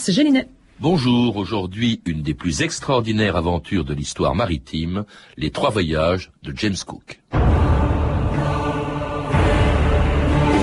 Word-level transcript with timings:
C'est 0.00 0.14
Gélinet. 0.14 0.48
Bonjour, 0.80 1.36
aujourd'hui 1.36 2.00
une 2.06 2.22
des 2.22 2.32
plus 2.32 2.62
extraordinaires 2.62 3.36
aventures 3.36 3.84
de 3.84 3.92
l'histoire 3.92 4.34
maritime, 4.34 5.04
les 5.36 5.50
trois 5.50 5.68
voyages 5.68 6.32
de 6.42 6.54
James 6.56 6.76
Cook. 6.86 7.20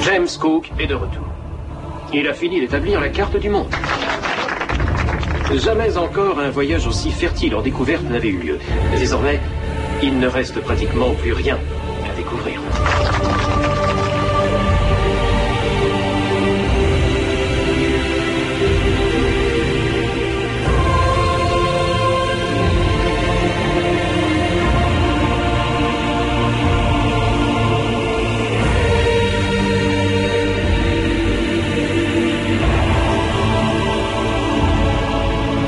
James 0.04 0.28
Cook 0.40 0.72
est 0.80 0.88
de 0.88 0.96
retour. 0.96 1.28
Il 2.16 2.28
a 2.28 2.34
fini 2.34 2.60
d'établir 2.60 3.00
la 3.00 3.10
carte 3.10 3.38
du 3.38 3.52
monde. 3.52 3.70
Jamais 5.54 5.96
encore 6.00 6.40
un 6.40 6.50
voyage 6.50 6.88
aussi 6.88 7.12
fertile 7.12 7.54
en 7.54 7.62
découverte 7.62 8.10
n'avait 8.10 8.30
eu 8.30 8.40
lieu. 8.40 8.60
Désormais, 8.98 9.40
il 10.02 10.18
ne 10.18 10.26
reste 10.26 10.60
pratiquement 10.62 11.14
plus 11.14 11.34
rien 11.34 11.60
à 12.12 12.16
découvrir. 12.16 12.60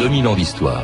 2000 0.10 0.28
ans 0.28 0.36
d'histoire. 0.36 0.84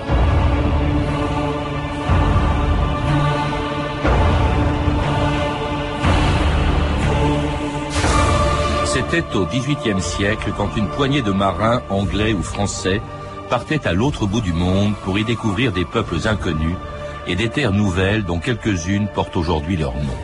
C'était 8.86 9.24
au 9.34 9.48
XVIIIe 9.48 10.00
siècle 10.00 10.52
quand 10.56 10.76
une 10.76 10.88
poignée 10.90 11.24
de 11.24 11.32
marins 11.32 11.82
anglais 11.90 12.34
ou 12.34 12.44
français 12.44 13.02
partait 13.50 13.88
à 13.88 13.94
l'autre 13.94 14.28
bout 14.28 14.42
du 14.42 14.54
monde 14.54 14.94
pour 15.04 15.18
y 15.18 15.24
découvrir 15.24 15.72
des 15.72 15.86
peuples 15.86 16.28
inconnus 16.28 16.76
et 17.26 17.36
des 17.36 17.50
terres 17.50 17.74
nouvelles 17.74 18.26
dont 18.26 18.38
quelques-unes 18.38 19.08
portent 19.08 19.38
aujourd'hui 19.38 19.76
leur 19.76 19.96
nom. 19.96 20.18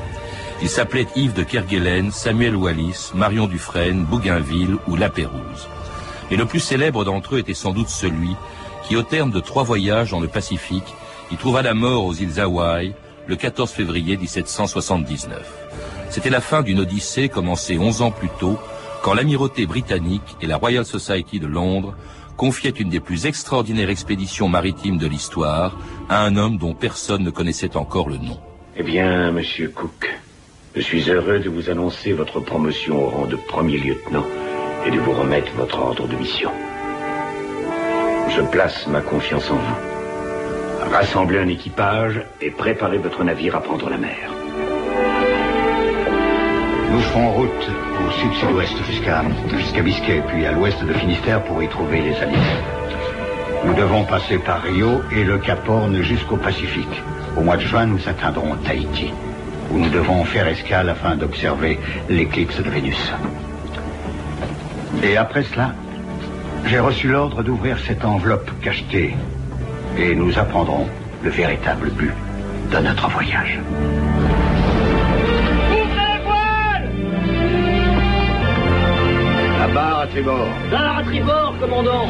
Ils 0.61 0.69
s'appelaient 0.69 1.07
Yves 1.15 1.33
de 1.33 1.41
Kerguelen, 1.41 2.11
Samuel 2.11 2.55
Wallis, 2.55 3.13
Marion 3.15 3.47
Dufresne, 3.47 4.03
Bougainville 4.03 4.77
ou 4.87 4.95
La 4.95 5.09
Pérouse. 5.09 5.67
Et 6.29 6.37
le 6.37 6.45
plus 6.45 6.59
célèbre 6.59 7.03
d'entre 7.03 7.35
eux 7.35 7.39
était 7.39 7.55
sans 7.55 7.71
doute 7.71 7.89
celui 7.89 8.35
qui, 8.91 8.97
au 8.97 9.03
terme 9.03 9.31
de 9.31 9.39
trois 9.39 9.63
voyages 9.63 10.11
dans 10.11 10.19
le 10.19 10.27
Pacifique, 10.27 10.93
y 11.31 11.37
trouva 11.37 11.61
la 11.61 11.73
mort 11.73 12.03
aux 12.03 12.13
îles 12.13 12.41
Hawaï 12.41 12.93
le 13.25 13.37
14 13.37 13.71
février 13.71 14.17
1779. 14.17 15.49
C'était 16.09 16.29
la 16.29 16.41
fin 16.41 16.61
d'une 16.61 16.81
odyssée 16.81 17.29
commencée 17.29 17.77
onze 17.77 18.01
ans 18.01 18.11
plus 18.11 18.27
tôt, 18.37 18.59
quand 19.01 19.13
l'amirauté 19.13 19.65
britannique 19.65 20.35
et 20.41 20.45
la 20.45 20.57
Royal 20.57 20.85
Society 20.85 21.39
de 21.39 21.47
Londres 21.47 21.95
confiaient 22.35 22.71
une 22.71 22.89
des 22.89 22.99
plus 22.99 23.27
extraordinaires 23.27 23.89
expéditions 23.89 24.49
maritimes 24.49 24.97
de 24.97 25.07
l'histoire 25.07 25.77
à 26.09 26.25
un 26.25 26.35
homme 26.35 26.57
dont 26.57 26.73
personne 26.73 27.23
ne 27.23 27.29
connaissait 27.31 27.77
encore 27.77 28.09
le 28.09 28.17
nom. 28.17 28.41
Eh 28.75 28.83
bien, 28.83 29.31
monsieur 29.31 29.69
Cook, 29.69 30.19
je 30.75 30.81
suis 30.81 31.09
heureux 31.09 31.39
de 31.39 31.49
vous 31.49 31.69
annoncer 31.69 32.11
votre 32.11 32.41
promotion 32.41 33.05
au 33.05 33.09
rang 33.09 33.25
de 33.25 33.37
premier 33.37 33.77
lieutenant 33.77 34.25
et 34.85 34.91
de 34.91 34.99
vous 34.99 35.13
remettre 35.13 35.53
votre 35.53 35.79
ordre 35.79 36.09
de 36.09 36.15
mission. 36.17 36.51
Je 38.35 38.41
place 38.41 38.87
ma 38.87 39.01
confiance 39.01 39.51
en 39.51 39.55
vous. 39.55 40.91
Rassemblez 40.91 41.39
un 41.39 41.49
équipage 41.49 42.21
et 42.39 42.49
préparez 42.49 42.97
votre 42.97 43.23
navire 43.25 43.57
à 43.57 43.61
prendre 43.61 43.89
la 43.89 43.97
mer. 43.97 44.31
Nous 46.91 46.99
ferons 46.99 47.31
route 47.31 47.69
au 48.07 48.11
sud-sud-ouest 48.11 48.73
jusqu'à 48.85 49.81
Biscay, 49.81 50.23
puis 50.27 50.45
à 50.45 50.53
l'ouest 50.53 50.81
de 50.83 50.93
Finistère 50.93 51.43
pour 51.43 51.61
y 51.61 51.67
trouver 51.67 52.01
les 52.01 52.15
alliés. 52.17 52.37
Nous 53.65 53.73
devons 53.73 54.05
passer 54.05 54.37
par 54.37 54.61
Rio 54.61 55.01
et 55.11 55.23
le 55.25 55.37
Cap 55.37 55.67
Horn 55.67 56.01
jusqu'au 56.01 56.37
Pacifique. 56.37 57.01
Au 57.37 57.41
mois 57.41 57.57
de 57.57 57.61
juin, 57.61 57.85
nous 57.85 58.07
atteindrons 58.07 58.55
Tahiti, 58.63 59.11
où 59.71 59.77
nous 59.77 59.89
devons 59.89 60.23
faire 60.23 60.47
escale 60.47 60.89
afin 60.89 61.15
d'observer 61.15 61.79
l'éclipse 62.09 62.61
de 62.61 62.69
Vénus. 62.69 63.13
Et 65.03 65.17
après 65.17 65.43
cela, 65.43 65.73
j'ai 66.65 66.79
reçu 66.79 67.07
l'ordre 67.07 67.43
d'ouvrir 67.43 67.77
cette 67.79 68.03
enveloppe 68.05 68.49
cachetée 68.61 69.15
et 69.97 70.15
nous 70.15 70.37
apprendrons 70.37 70.87
le 71.23 71.29
véritable 71.29 71.89
but 71.91 72.13
de 72.71 72.77
notre 72.77 73.09
voyage. 73.09 73.59
La 79.59 79.67
barre 79.67 79.99
à 79.99 80.07
tribord. 80.07 80.47
Barre 80.71 80.97
à 80.97 81.03
tribord, 81.03 81.55
commandant 81.59 82.07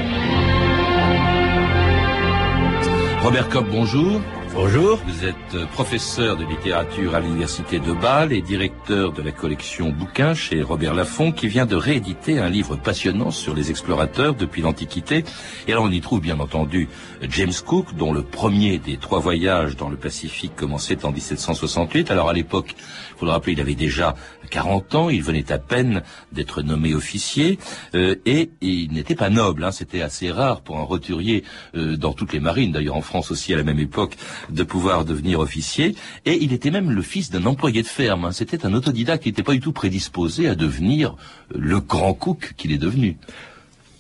Robert 3.24 3.50
Kopp, 3.50 3.68
bonjour. 3.70 4.22
Bonjour. 4.54 5.00
Vous 5.08 5.26
êtes 5.26 5.36
euh, 5.56 5.66
professeur 5.66 6.36
de 6.36 6.44
littérature 6.44 7.16
à 7.16 7.22
l'université 7.22 7.80
de 7.80 7.94
Bâle 7.94 8.34
et 8.34 8.42
directeur 8.42 9.14
de 9.14 9.22
la 9.22 9.32
collection 9.32 9.92
bouquins 9.92 10.34
chez 10.34 10.62
Robert 10.62 10.94
Laffont 10.94 11.32
qui 11.32 11.48
vient 11.48 11.66
de 11.66 11.78
rééditer 11.78 12.38
un 12.38 12.50
livre 12.50 12.76
passionnant 12.76 13.32
sur 13.32 13.56
les 13.56 13.70
explorateurs 13.70 14.36
depuis 14.36 14.62
l'Antiquité. 14.62 15.24
Et 15.68 15.72
alors 15.72 15.86
on 15.86 15.92
y 15.92 16.02
trouve 16.02 16.20
bien 16.20 16.38
entendu 16.42 16.90
James 17.22 17.54
Cook 17.66 17.96
dont 17.96 18.12
le 18.12 18.24
premier 18.24 18.78
des 18.78 18.98
trois 18.98 19.20
voyages 19.20 19.78
dans 19.78 19.88
le 19.88 19.96
Pacifique 19.96 20.56
commençait 20.58 21.06
en 21.06 21.14
1768. 21.14 22.12
Alors 22.12 22.28
à 22.28 22.34
l'époque, 22.34 22.76
faut 23.18 23.26
le 23.26 23.32
rappeler, 23.32 23.54
il 23.54 23.62
avait 23.62 23.76
déjà 23.76 24.16
40 24.50 24.96
ans, 24.96 25.10
il 25.10 25.24
venait 25.24 25.52
à 25.52 25.58
peine 25.60 26.04
d'être 26.32 26.62
nommé 26.62 26.94
officier 26.94 27.58
euh, 27.96 28.16
et, 28.26 28.50
il 28.62 28.92
n'était 28.92 29.16
pas 29.16 29.30
noble. 29.30 29.64
Hein. 29.64 29.72
C'était 29.72 30.02
assez 30.02 30.30
rare 30.30 30.62
pour 30.62 30.78
un 30.78 30.84
roturier 30.84 31.44
euh, 31.76 31.98
dans 31.98 32.14
toutes 32.14 32.34
les 32.34 32.40
marines, 32.40 32.72
d'ailleurs 32.72 32.98
en 32.98 33.02
France 33.02 33.32
aussi 33.32 33.54
à 33.54 33.58
la 33.58 33.64
même 33.64 33.80
époque, 33.80 34.18
de 34.50 34.64
pouvoir 34.64 35.06
devenir 35.06 35.40
officier. 35.40 35.96
Et 36.26 36.38
il 36.42 36.54
était 36.54 36.72
même 36.72 36.92
le 36.92 37.02
fils 37.02 37.30
d'un 37.30 37.46
employé 37.46 37.82
de 37.82 37.88
ferme. 37.88 38.26
Hein. 38.26 38.32
C'était 38.32 38.66
un 38.66 38.74
autodidacte 38.74 39.24
qui 39.24 39.30
n'était 39.30 39.44
pas 39.44 39.54
du 39.54 39.60
tout 39.60 39.72
prédisposé 39.72 40.48
à 40.48 40.56
devenir 40.56 41.16
le 41.54 41.80
grand 41.80 42.14
Cook 42.14 42.54
qu'il 42.58 42.72
est 42.72 42.78
devenu. 42.78 43.18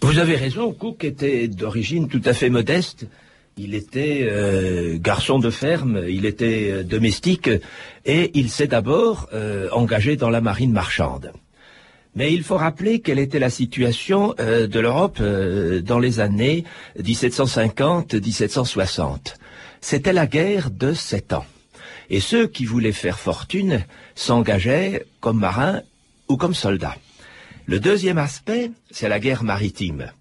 Vous 0.02 0.18
avez 0.18 0.36
raison, 0.36 0.74
Cook 0.74 1.04
était 1.04 1.48
d'origine 1.48 2.08
tout 2.08 2.22
à 2.26 2.34
fait 2.34 2.50
modeste. 2.50 3.06
Il 3.58 3.76
était 3.76 4.22
euh, 4.24 4.98
garçon 4.98 5.38
de 5.38 5.50
ferme, 5.50 6.02
il 6.10 6.26
était 6.26 6.70
euh, 6.72 6.84
domestique 6.84 7.50
et 8.06 8.32
il 8.34 8.50
s'est 8.50 8.68
d'abord 8.68 9.28
euh, 9.34 9.70
engagé 9.72 10.16
dans 10.16 10.30
la 10.30 10.42
marine 10.42 10.72
marchande. 10.72 11.34
Mais 12.16 12.34
il 12.34 12.44
faut 12.44 12.58
rappeler 12.58 13.00
quelle 13.00 13.20
était 13.20 13.40
la 13.40 13.50
situation 13.50 14.36
euh, 14.40 14.68
de 14.68 14.82
l'Europe 14.82 15.20
euh, 15.22 15.82
dans 15.82 16.00
les 16.00 16.20
années 16.20 16.66
1750-1760. 17.00 19.36
C'était 19.82 20.14
la 20.14 20.28
guerre 20.28 20.70
de 20.70 20.94
sept 20.94 21.34
ans. 21.34 21.46
Et 22.10 22.20
ceux 22.20 22.48
qui 22.48 22.66
voulaient 22.66 22.92
faire 22.92 23.20
fortune 23.20 23.84
s'engageaient 24.16 25.06
comme 25.20 25.40
marins 25.40 25.82
ou 26.30 26.38
comme 26.38 26.54
soldats. 26.54 26.98
Le 27.66 27.80
deuxième 27.80 28.18
aspect, 28.18 28.72
c'est 28.92 29.10
la 29.10 29.20
guerre 29.20 29.44
maritime. 29.44 30.12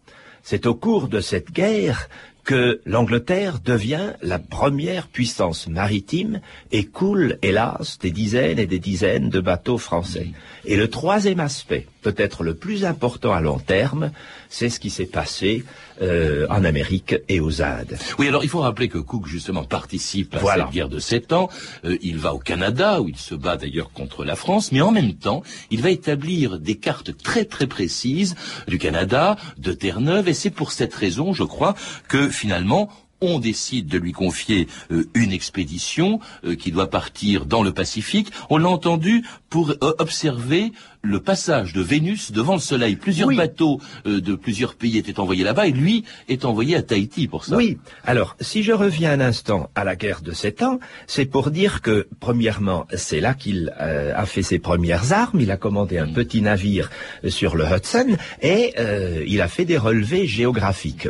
C'est 0.43 0.67
au 0.67 0.75
cours 0.75 1.09
de 1.09 1.21
cette 1.21 1.53
guerre 1.53 2.09
que 2.45 2.81
l'Angleterre 2.87 3.61
devient 3.61 4.15
la 4.23 4.39
première 4.39 5.09
puissance 5.09 5.69
maritime 5.69 6.41
et 6.73 6.85
coule, 6.85 7.39
hélas, 7.43 7.99
des 7.99 8.11
dizaines 8.11 8.59
et 8.59 8.67
des 8.67 8.79
dizaines 8.79 9.29
de 9.29 9.41
bateaux 9.41 9.79
français. 9.79 10.29
Et 10.65 10.77
le 10.77 10.89
troisième 10.89 11.41
aspect, 11.41 11.87
peut-être 12.03 12.43
le 12.43 12.55
plus 12.55 12.85
important 12.85 13.33
à 13.33 13.41
long 13.41 13.59
terme, 13.59 14.11
c'est 14.49 14.71
ce 14.71 14.81
qui 14.81 14.91
s'est 14.91 15.07
passé 15.07 15.65
euh, 16.01 16.47
en 16.51 16.65
Amérique 16.65 17.15
et 17.29 17.41
aux 17.41 17.63
Indes. 17.63 17.97
Oui, 18.19 18.29
alors 18.29 18.45
il 18.45 18.49
faut 18.49 18.61
rappeler 18.61 18.89
que 18.89 18.99
Cook 18.99 19.27
justement 19.27 19.65
participe 19.65 20.35
à 20.35 20.39
Voilà. 20.39 20.65
cette 20.65 20.73
guerre 20.75 20.89
de 20.89 20.99
sept 20.99 21.33
ans. 21.33 21.49
Euh, 21.85 21.97
il 22.03 22.19
va 22.19 22.35
au 22.35 22.39
Canada 22.39 23.01
où 23.01 23.09
il 23.09 23.17
se 23.17 23.35
bat 23.35 23.57
d'ailleurs 23.57 23.91
contre 23.93 24.25
la 24.25 24.37
France, 24.37 24.73
mais 24.73 24.81
en 24.81 24.91
même 24.93 25.15
temps, 25.15 25.43
il 25.71 25.83
va 25.83 25.91
établir 25.91 26.59
des 26.59 26.77
cartes 26.77 27.17
très 27.17 27.45
très 27.45 27.67
précises 27.67 28.35
du 28.69 28.79
Canada, 28.79 29.37
de 29.59 29.73
Terre-Neuve, 29.73 30.29
et 30.29 30.35
c'est 30.35 30.51
pour 30.51 30.73
cette 30.73 30.95
raison, 30.95 31.33
je 31.33 31.45
crois, 31.45 31.75
que 32.09 32.29
finalement 32.29 32.89
on 33.21 33.39
décide 33.39 33.87
de 33.87 33.99
lui 33.99 34.13
confier 34.13 34.67
euh, 34.91 35.09
une 35.15 35.33
expédition 35.33 36.21
euh, 36.45 36.55
qui 36.55 36.71
doit 36.73 36.91
partir 36.91 37.47
dans 37.47 37.63
le 37.63 37.73
Pacifique. 37.73 38.31
On 38.51 38.59
l'a 38.59 38.69
entendu 38.69 39.25
pour 39.49 39.71
euh, 39.71 39.95
observer 39.99 40.73
le 41.03 41.19
passage 41.21 41.73
de 41.73 41.81
Vénus 41.81 42.31
devant 42.31 42.55
le 42.55 42.61
Soleil. 42.61 42.97
Plusieurs 42.97 43.29
Oui. 43.29 43.37
bateaux 43.37 43.81
euh, 44.07 44.21
de 44.21 44.35
plusieurs 44.35 44.75
pays 44.75 44.99
étaient 44.99 45.19
envoyés 45.19 45.45
là-bas 45.45 45.67
et 45.67 45.73
lui 45.73 46.05
est 46.29 46.45
envoyé 46.45 46.77
à 46.77 46.83
Tahiti 46.83 47.27
pour 47.27 47.45
ça. 47.45 47.57
Oui. 47.57 47.79
Alors, 48.05 48.37
si 48.41 48.63
je 48.63 48.73
reviens 48.73 49.13
un 49.13 49.21
instant 49.21 49.71
à 49.75 49.85
la 49.85 49.97
guerre 49.97 50.21
de 50.21 50.33
sept 50.33 50.63
ans, 50.63 50.79
c'est 51.07 51.25
pour 51.25 51.51
dire 51.51 51.81
que, 51.81 52.07
premièrement, 52.21 52.87
c'est 52.95 53.21
là 53.21 53.35
qu'il 53.35 53.73
euh, 53.81 54.13
a 54.15 54.27
fait 54.27 54.43
ses 54.43 54.59
premières 54.59 55.13
armes. 55.13 55.41
Il 55.41 55.51
a 55.51 55.57
commandé 55.57 55.99
un 55.99 56.13
petit 56.13 56.43
navire 56.43 56.91
euh, 57.25 57.31
sur 57.31 57.57
le 57.57 57.65
Hudson 57.65 58.17
et 58.43 58.75
euh, 58.79 59.25
il 59.27 59.41
a 59.41 59.49
fait 59.49 59.65
des 59.65 59.79
relevés 59.79 60.27
géographiques. 60.27 61.09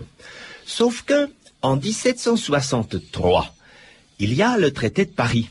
Sauf 0.65 1.03
que, 1.03 1.29
en 1.63 1.77
1763, 1.77 3.55
il 4.19 4.35
y 4.35 4.43
a 4.43 4.59
le 4.59 4.73
traité 4.73 5.05
de 5.05 5.11
Paris. 5.11 5.49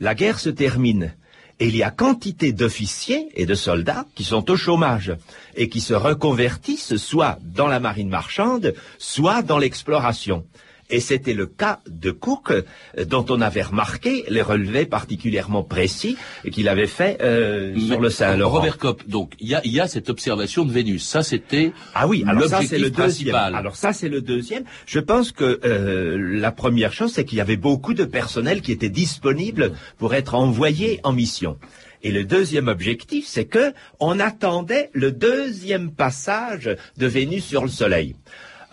La 0.00 0.14
guerre 0.14 0.38
se 0.38 0.50
termine. 0.50 1.14
Et 1.58 1.68
il 1.68 1.76
y 1.76 1.82
a 1.82 1.90
quantité 1.90 2.52
d'officiers 2.52 3.28
et 3.34 3.46
de 3.46 3.54
soldats 3.54 4.04
qui 4.14 4.24
sont 4.24 4.50
au 4.50 4.56
chômage 4.56 5.16
et 5.54 5.70
qui 5.70 5.80
se 5.80 5.94
reconvertissent 5.94 6.96
soit 6.96 7.38
dans 7.42 7.66
la 7.66 7.80
marine 7.80 8.10
marchande, 8.10 8.74
soit 8.98 9.40
dans 9.40 9.56
l'exploration. 9.56 10.44
Et 10.88 11.00
c'était 11.00 11.34
le 11.34 11.46
cas 11.46 11.80
de 11.88 12.10
Cook, 12.10 12.50
euh, 12.50 12.62
dont 13.04 13.26
on 13.28 13.40
avait 13.40 13.62
remarqué 13.62 14.24
les 14.28 14.42
relevés 14.42 14.86
particulièrement 14.86 15.64
précis 15.64 16.16
qu'il 16.52 16.68
avait 16.68 16.86
fait 16.86 17.18
euh, 17.22 17.76
sur 17.78 18.00
le 18.00 18.10
Saint-Laurent. 18.10 18.58
Robert 18.58 18.78
Kopp, 18.78 19.08
donc 19.08 19.32
il 19.40 19.48
y 19.48 19.54
a, 19.54 19.66
y 19.66 19.80
a, 19.80 19.88
cette 19.88 20.10
observation 20.10 20.64
de 20.64 20.72
Vénus. 20.72 21.04
Ça, 21.04 21.22
c'était 21.22 21.72
ah 21.94 22.06
oui, 22.06 22.24
alors 22.26 22.48
ça 22.48 22.62
c'est 22.62 22.78
le 22.78 22.90
principal. 22.90 23.06
deuxième. 23.06 23.54
Alors 23.54 23.76
ça 23.76 23.92
c'est 23.92 24.08
le 24.08 24.20
deuxième. 24.20 24.64
Je 24.86 25.00
pense 25.00 25.32
que 25.32 25.60
euh, 25.64 26.16
la 26.18 26.52
première 26.52 26.92
chose, 26.92 27.12
c'est 27.12 27.24
qu'il 27.24 27.38
y 27.38 27.40
avait 27.40 27.56
beaucoup 27.56 27.94
de 27.94 28.04
personnel 28.04 28.62
qui 28.62 28.72
était 28.72 28.88
disponible 28.88 29.72
pour 29.98 30.14
être 30.14 30.34
envoyé 30.34 31.00
en 31.02 31.12
mission. 31.12 31.58
Et 32.02 32.12
le 32.12 32.24
deuxième 32.24 32.68
objectif, 32.68 33.26
c'est 33.26 33.46
que 33.46 33.72
on 33.98 34.20
attendait 34.20 34.90
le 34.92 35.10
deuxième 35.10 35.90
passage 35.90 36.70
de 36.96 37.06
Vénus 37.06 37.44
sur 37.44 37.62
le 37.62 37.68
Soleil 37.68 38.14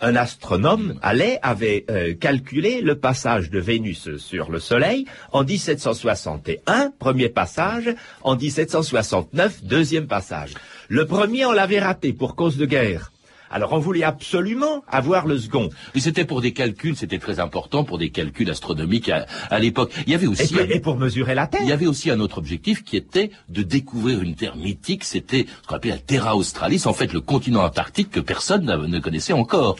un 0.04 0.16
astronome, 0.16 0.98
Halley, 1.00 1.38
avait 1.42 1.86
euh, 1.90 2.14
calculé 2.14 2.82
le 2.82 2.94
passage 2.94 3.48
de 3.48 3.58
Vénus 3.58 4.18
sur 4.18 4.50
le 4.50 4.60
Soleil 4.60 5.06
en 5.32 5.44
1761, 5.44 6.92
premier 6.98 7.30
passage, 7.30 7.94
en 8.22 8.36
1769, 8.36 9.64
deuxième 9.64 10.06
passage. 10.06 10.52
Le 10.88 11.06
premier, 11.06 11.46
on 11.46 11.52
l'avait 11.52 11.80
raté 11.80 12.12
pour 12.12 12.36
cause 12.36 12.58
de 12.58 12.66
guerre. 12.66 13.13
Alors 13.54 13.72
on 13.72 13.78
voulait 13.78 14.02
absolument 14.02 14.84
avoir 14.88 15.28
le 15.28 15.38
second. 15.38 15.70
Mais 15.94 16.00
c'était 16.00 16.24
pour 16.24 16.40
des 16.40 16.52
calculs, 16.52 16.96
c'était 16.96 17.20
très 17.20 17.38
important 17.38 17.84
pour 17.84 17.98
des 17.98 18.10
calculs 18.10 18.50
astronomiques 18.50 19.08
à, 19.08 19.58
l'époque. 19.60 19.92
Il 20.08 20.12
y 20.12 20.16
avait 20.16 20.26
aussi 20.26 20.56
et, 20.58 20.80
pour 20.80 20.96
mesurer 20.96 21.36
la 21.36 21.46
Terre. 21.46 21.60
Il 21.62 21.68
y 21.68 21.72
avait 21.72 21.86
aussi 21.86 22.10
un 22.10 22.18
autre 22.18 22.38
objectif 22.38 22.82
qui 22.82 22.96
était 22.96 23.30
de 23.48 23.62
découvrir 23.62 24.22
une 24.22 24.34
Terre 24.34 24.56
mythique. 24.56 25.04
C'était 25.04 25.46
ce 25.62 25.68
qu'on 25.68 25.76
appelait 25.76 25.92
la 25.92 25.98
Terra 25.98 26.34
Australis, 26.34 26.82
en 26.86 26.92
fait 26.92 27.12
le 27.12 27.20
continent 27.20 27.62
antarctique 27.62 28.10
que 28.10 28.18
personne 28.18 28.64
ne 28.64 28.98
connaissait 28.98 29.32
encore 29.32 29.76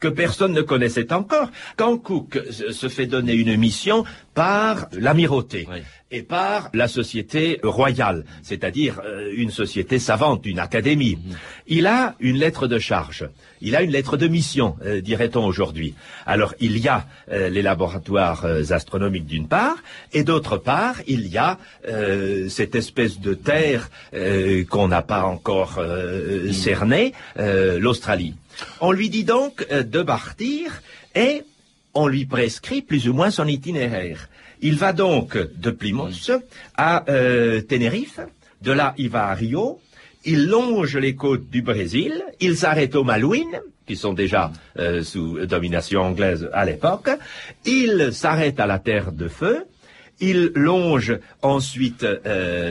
que 0.00 0.08
personne 0.08 0.52
ne 0.52 0.62
connaissait 0.62 1.12
encore. 1.12 1.50
Quand 1.76 1.98
Cook 1.98 2.40
se 2.50 2.88
fait 2.88 3.06
donner 3.06 3.34
une 3.34 3.56
mission 3.56 4.04
par 4.34 4.88
l'amirauté 4.92 5.66
et 6.10 6.22
par 6.22 6.70
la 6.72 6.88
société 6.88 7.58
royale, 7.62 8.24
c'est-à-dire 8.42 9.00
euh, 9.04 9.32
une 9.36 9.50
société 9.50 9.98
savante, 9.98 10.46
une 10.46 10.58
académie, 10.58 11.16
mhm. 11.16 11.36
il 11.66 11.86
a 11.86 12.14
une 12.20 12.36
lettre 12.36 12.66
de 12.66 12.78
charge. 12.78 13.28
Il 13.60 13.74
a 13.74 13.82
une 13.82 13.90
lettre 13.90 14.16
de 14.16 14.28
mission, 14.28 14.76
euh, 14.84 15.00
dirait-on 15.00 15.44
aujourd'hui. 15.44 15.94
Alors, 16.24 16.54
il 16.60 16.78
y 16.78 16.88
a 16.88 17.06
euh, 17.32 17.50
les 17.50 17.62
laboratoires 17.62 18.46
astronomiques 18.70 19.26
d'une 19.26 19.48
part, 19.48 19.76
et 20.12 20.22
d'autre 20.22 20.56
part, 20.56 20.96
il 21.06 21.26
y 21.26 21.36
a 21.36 21.58
cette 22.48 22.74
espèce 22.74 23.20
de 23.20 23.34
terre 23.34 23.90
qu'on 24.70 24.88
n'a 24.88 25.02
pas 25.02 25.24
encore 25.24 25.80
mhm. 25.80 26.52
cernée, 26.52 27.12
l'Australie. 27.36 28.34
On 28.80 28.92
lui 28.92 29.08
dit 29.08 29.24
donc 29.24 29.66
euh, 29.70 29.82
de 29.82 30.02
partir 30.02 30.82
et 31.14 31.42
on 31.94 32.06
lui 32.06 32.26
prescrit 32.26 32.82
plus 32.82 33.08
ou 33.08 33.12
moins 33.12 33.30
son 33.30 33.46
itinéraire. 33.46 34.28
Il 34.60 34.76
va 34.76 34.92
donc 34.92 35.36
de 35.36 35.70
Plymouth 35.70 36.30
à 36.76 37.04
euh, 37.08 37.60
Tenerife, 37.62 38.20
de 38.62 38.72
là 38.72 38.94
il 38.98 39.08
va 39.08 39.26
à 39.26 39.34
Rio, 39.34 39.80
il 40.24 40.46
longe 40.46 40.96
les 40.96 41.14
côtes 41.14 41.48
du 41.48 41.62
Brésil, 41.62 42.22
il 42.40 42.56
s'arrête 42.56 42.94
aux 42.94 43.04
Malouines, 43.04 43.60
qui 43.86 43.96
sont 43.96 44.12
déjà 44.12 44.52
euh, 44.78 45.02
sous 45.02 45.46
domination 45.46 46.02
anglaise 46.02 46.50
à 46.52 46.64
l'époque, 46.64 47.10
il 47.64 48.10
s'arrête 48.12 48.60
à 48.60 48.66
la 48.66 48.78
Terre 48.78 49.12
de 49.12 49.28
Feu, 49.28 49.64
il 50.20 50.50
longe 50.54 51.16
ensuite 51.42 52.04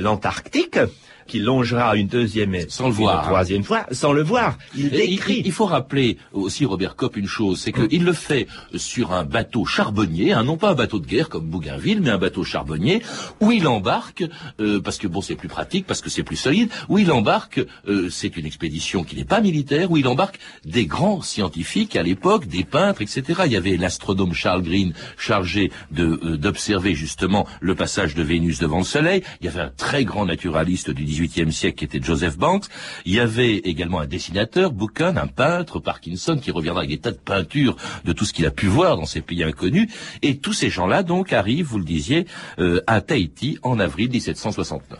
l'Antarctique, 0.02 0.80
qui 1.28 1.40
longera 1.40 1.96
une 1.96 2.08
deuxième 2.08 2.56
et 2.56 2.66
sans 2.70 2.88
le 2.88 2.94
voir, 2.94 3.20
une 3.20 3.30
troisième 3.30 3.64
fois, 3.64 3.86
sans 3.92 4.14
le 4.14 4.24
voir. 4.24 4.58
Il 4.76 4.90
décrit. 4.90 5.42
Il, 5.46 5.52
faut 5.52 5.66
rappeler 5.66 6.18
aussi 6.34 6.66
Robert 6.66 6.96
Kopp 6.96 7.18
une 7.18 7.28
chose, 7.28 7.60
c'est 7.60 7.72
qu'il 7.72 8.04
le 8.04 8.14
fait 8.14 8.48
sur 8.76 9.14
un 9.14 9.24
bateau 9.24 9.66
charbonnier, 9.66 10.34
hein, 10.34 10.44
non 10.44 10.58
pas 10.58 10.72
un 10.72 10.76
bateau 10.76 11.00
de 11.00 11.06
guerre 11.06 11.30
comme 11.30 11.46
Bougainville, 11.46 12.02
mais 12.02 12.10
un 12.10 12.18
bateau 12.18 12.44
charbonnier, 12.44 13.02
où 13.42 13.52
il 13.52 13.68
embarque, 13.68 14.24
euh, 14.60 14.80
parce 14.80 14.98
que 14.98 15.08
bon 15.08 15.22
c'est 15.22 15.36
plus 15.36 15.48
pratique, 15.48 15.86
parce 15.86 16.02
que 16.02 16.10
c'est 16.10 16.24
plus 16.24 16.36
solide, 16.36 16.70
où 16.90 16.98
il 16.98 17.12
embarque, 17.12 17.62
euh, 17.88 18.10
c'est 18.10 18.38
une 18.38 18.46
expédition 18.46 19.04
qui 19.04 19.16
n'est 19.16 19.26
pas 19.26 19.42
militaire, 19.42 19.92
où 19.92 19.98
il 19.98 20.08
embarque 20.08 20.40
des 20.66 20.86
grands 20.86 21.22
scientifiques 21.22 21.96
à 21.96 22.04
l'époque, 22.04 22.48
des 22.48 22.64
peintres, 22.64 23.02
etc. 23.02 23.42
Il 23.46 23.52
y 23.52 23.58
avait 23.58 23.78
l'astronome 23.78 24.34
Charles 24.34 24.64
Green 24.64 24.94
chargé 25.18 25.72
de 25.92 26.20
euh, 26.24 26.38
d'observer 26.38 26.96
justement 26.96 27.48
le 27.60 27.76
passage 27.76 28.16
de 28.16 28.24
Vénus 28.24 28.60
devant 28.60 28.80
le 28.80 28.84
Soleil. 28.84 29.24
Il 29.42 29.46
y 29.46 29.50
avait 29.50 29.62
un 29.62 29.72
très 29.76 30.06
grand 30.06 30.26
naturaliste 30.26 30.92
du 30.92 31.04
XVIIIe 31.18 31.52
siècle 31.52 31.78
qui 31.78 31.86
était 31.86 32.04
Joseph 32.04 32.38
Banks. 32.38 32.66
Il 33.06 33.14
y 33.14 33.20
avait 33.20 33.58
également 33.58 34.00
un 34.00 34.08
dessinateur, 34.08 34.72
Buchan, 34.72 35.16
un 35.18 35.28
peintre, 35.28 35.80
Parkinson, 35.80 36.38
qui 36.42 36.52
reviendra 36.52 36.82
avec 36.82 36.92
des 36.92 37.00
tas 37.00 37.12
de 37.12 37.18
peintures 37.18 37.76
de 38.06 38.14
tout 38.14 38.26
ce 38.26 38.34
qu'il 38.34 38.46
a 38.46 38.52
pu 38.52 38.68
voir 38.68 38.98
dans 38.98 39.06
ces 39.06 39.22
pays 39.22 39.44
inconnus. 39.44 39.90
Et 40.22 40.38
tous 40.38 40.54
ces 40.54 40.70
gens-là, 40.70 41.04
donc, 41.04 41.34
arrivent, 41.34 41.66
vous 41.66 41.80
le 41.80 41.86
disiez, 41.86 42.26
euh, 42.60 42.82
à 42.88 43.02
Tahiti 43.02 43.58
en 43.64 43.80
avril 43.80 44.10
1769. 44.10 45.00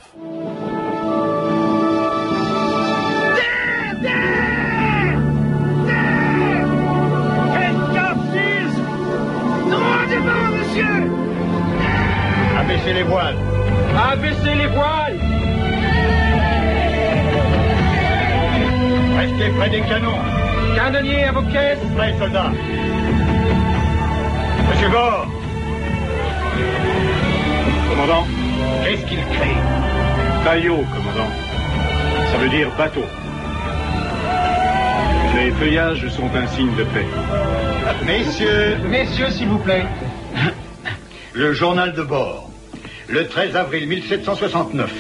Abaissez 12.58 12.94
les 12.94 13.04
voiles 13.04 13.38
Abaissez 13.96 14.56
les 14.56 14.68
voiles 14.68 15.07
Près 19.56 19.70
des 19.70 19.82
canons. 19.82 20.20
Canonnier 20.76 21.24
à 21.24 21.32
vos 21.32 21.42
caisses. 21.44 21.80
Prêt, 21.96 22.14
soldats. 22.20 22.52
Monsieur 24.70 24.90
Gore. 24.90 25.28
Commandant. 27.90 28.28
Qu'est-ce 28.84 29.06
qu'il 29.06 29.20
crie 29.20 29.56
Baillot, 30.44 30.84
commandant. 30.94 31.32
Ça 32.32 32.38
veut 32.38 32.50
dire 32.50 32.70
bateau. 32.78 33.06
Les 35.36 35.52
feuillages 35.52 36.08
sont 36.10 36.30
un 36.36 36.48
signe 36.48 36.76
de 36.76 36.84
paix. 36.84 37.06
Messieurs, 38.06 38.78
messieurs, 38.90 39.30
s'il 39.30 39.48
vous 39.48 39.60
plaît. 39.60 39.86
Le 41.34 41.54
journal 41.54 41.94
de 41.94 42.02
bord. 42.02 42.50
Le 43.08 43.28
13 43.28 43.56
avril 43.56 43.88
1769. 43.88 44.92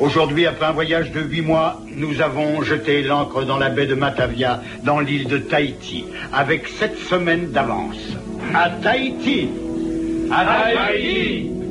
Aujourd'hui, 0.00 0.46
après 0.46 0.66
un 0.66 0.72
voyage 0.72 1.12
de 1.12 1.20
huit 1.20 1.42
mois, 1.42 1.80
nous 1.96 2.20
avons 2.20 2.62
jeté 2.62 3.02
l'ancre 3.02 3.44
dans 3.44 3.58
la 3.58 3.70
baie 3.70 3.86
de 3.86 3.94
Matavia, 3.94 4.60
dans 4.84 5.00
l'île 5.00 5.28
de 5.28 5.38
Tahiti, 5.38 6.04
avec 6.32 6.68
sept 6.68 6.96
semaines 6.98 7.50
d'avance. 7.50 8.16
À 8.54 8.70
Tahiti 8.70 9.48
À 10.30 10.44
Tahiti 10.74 11.61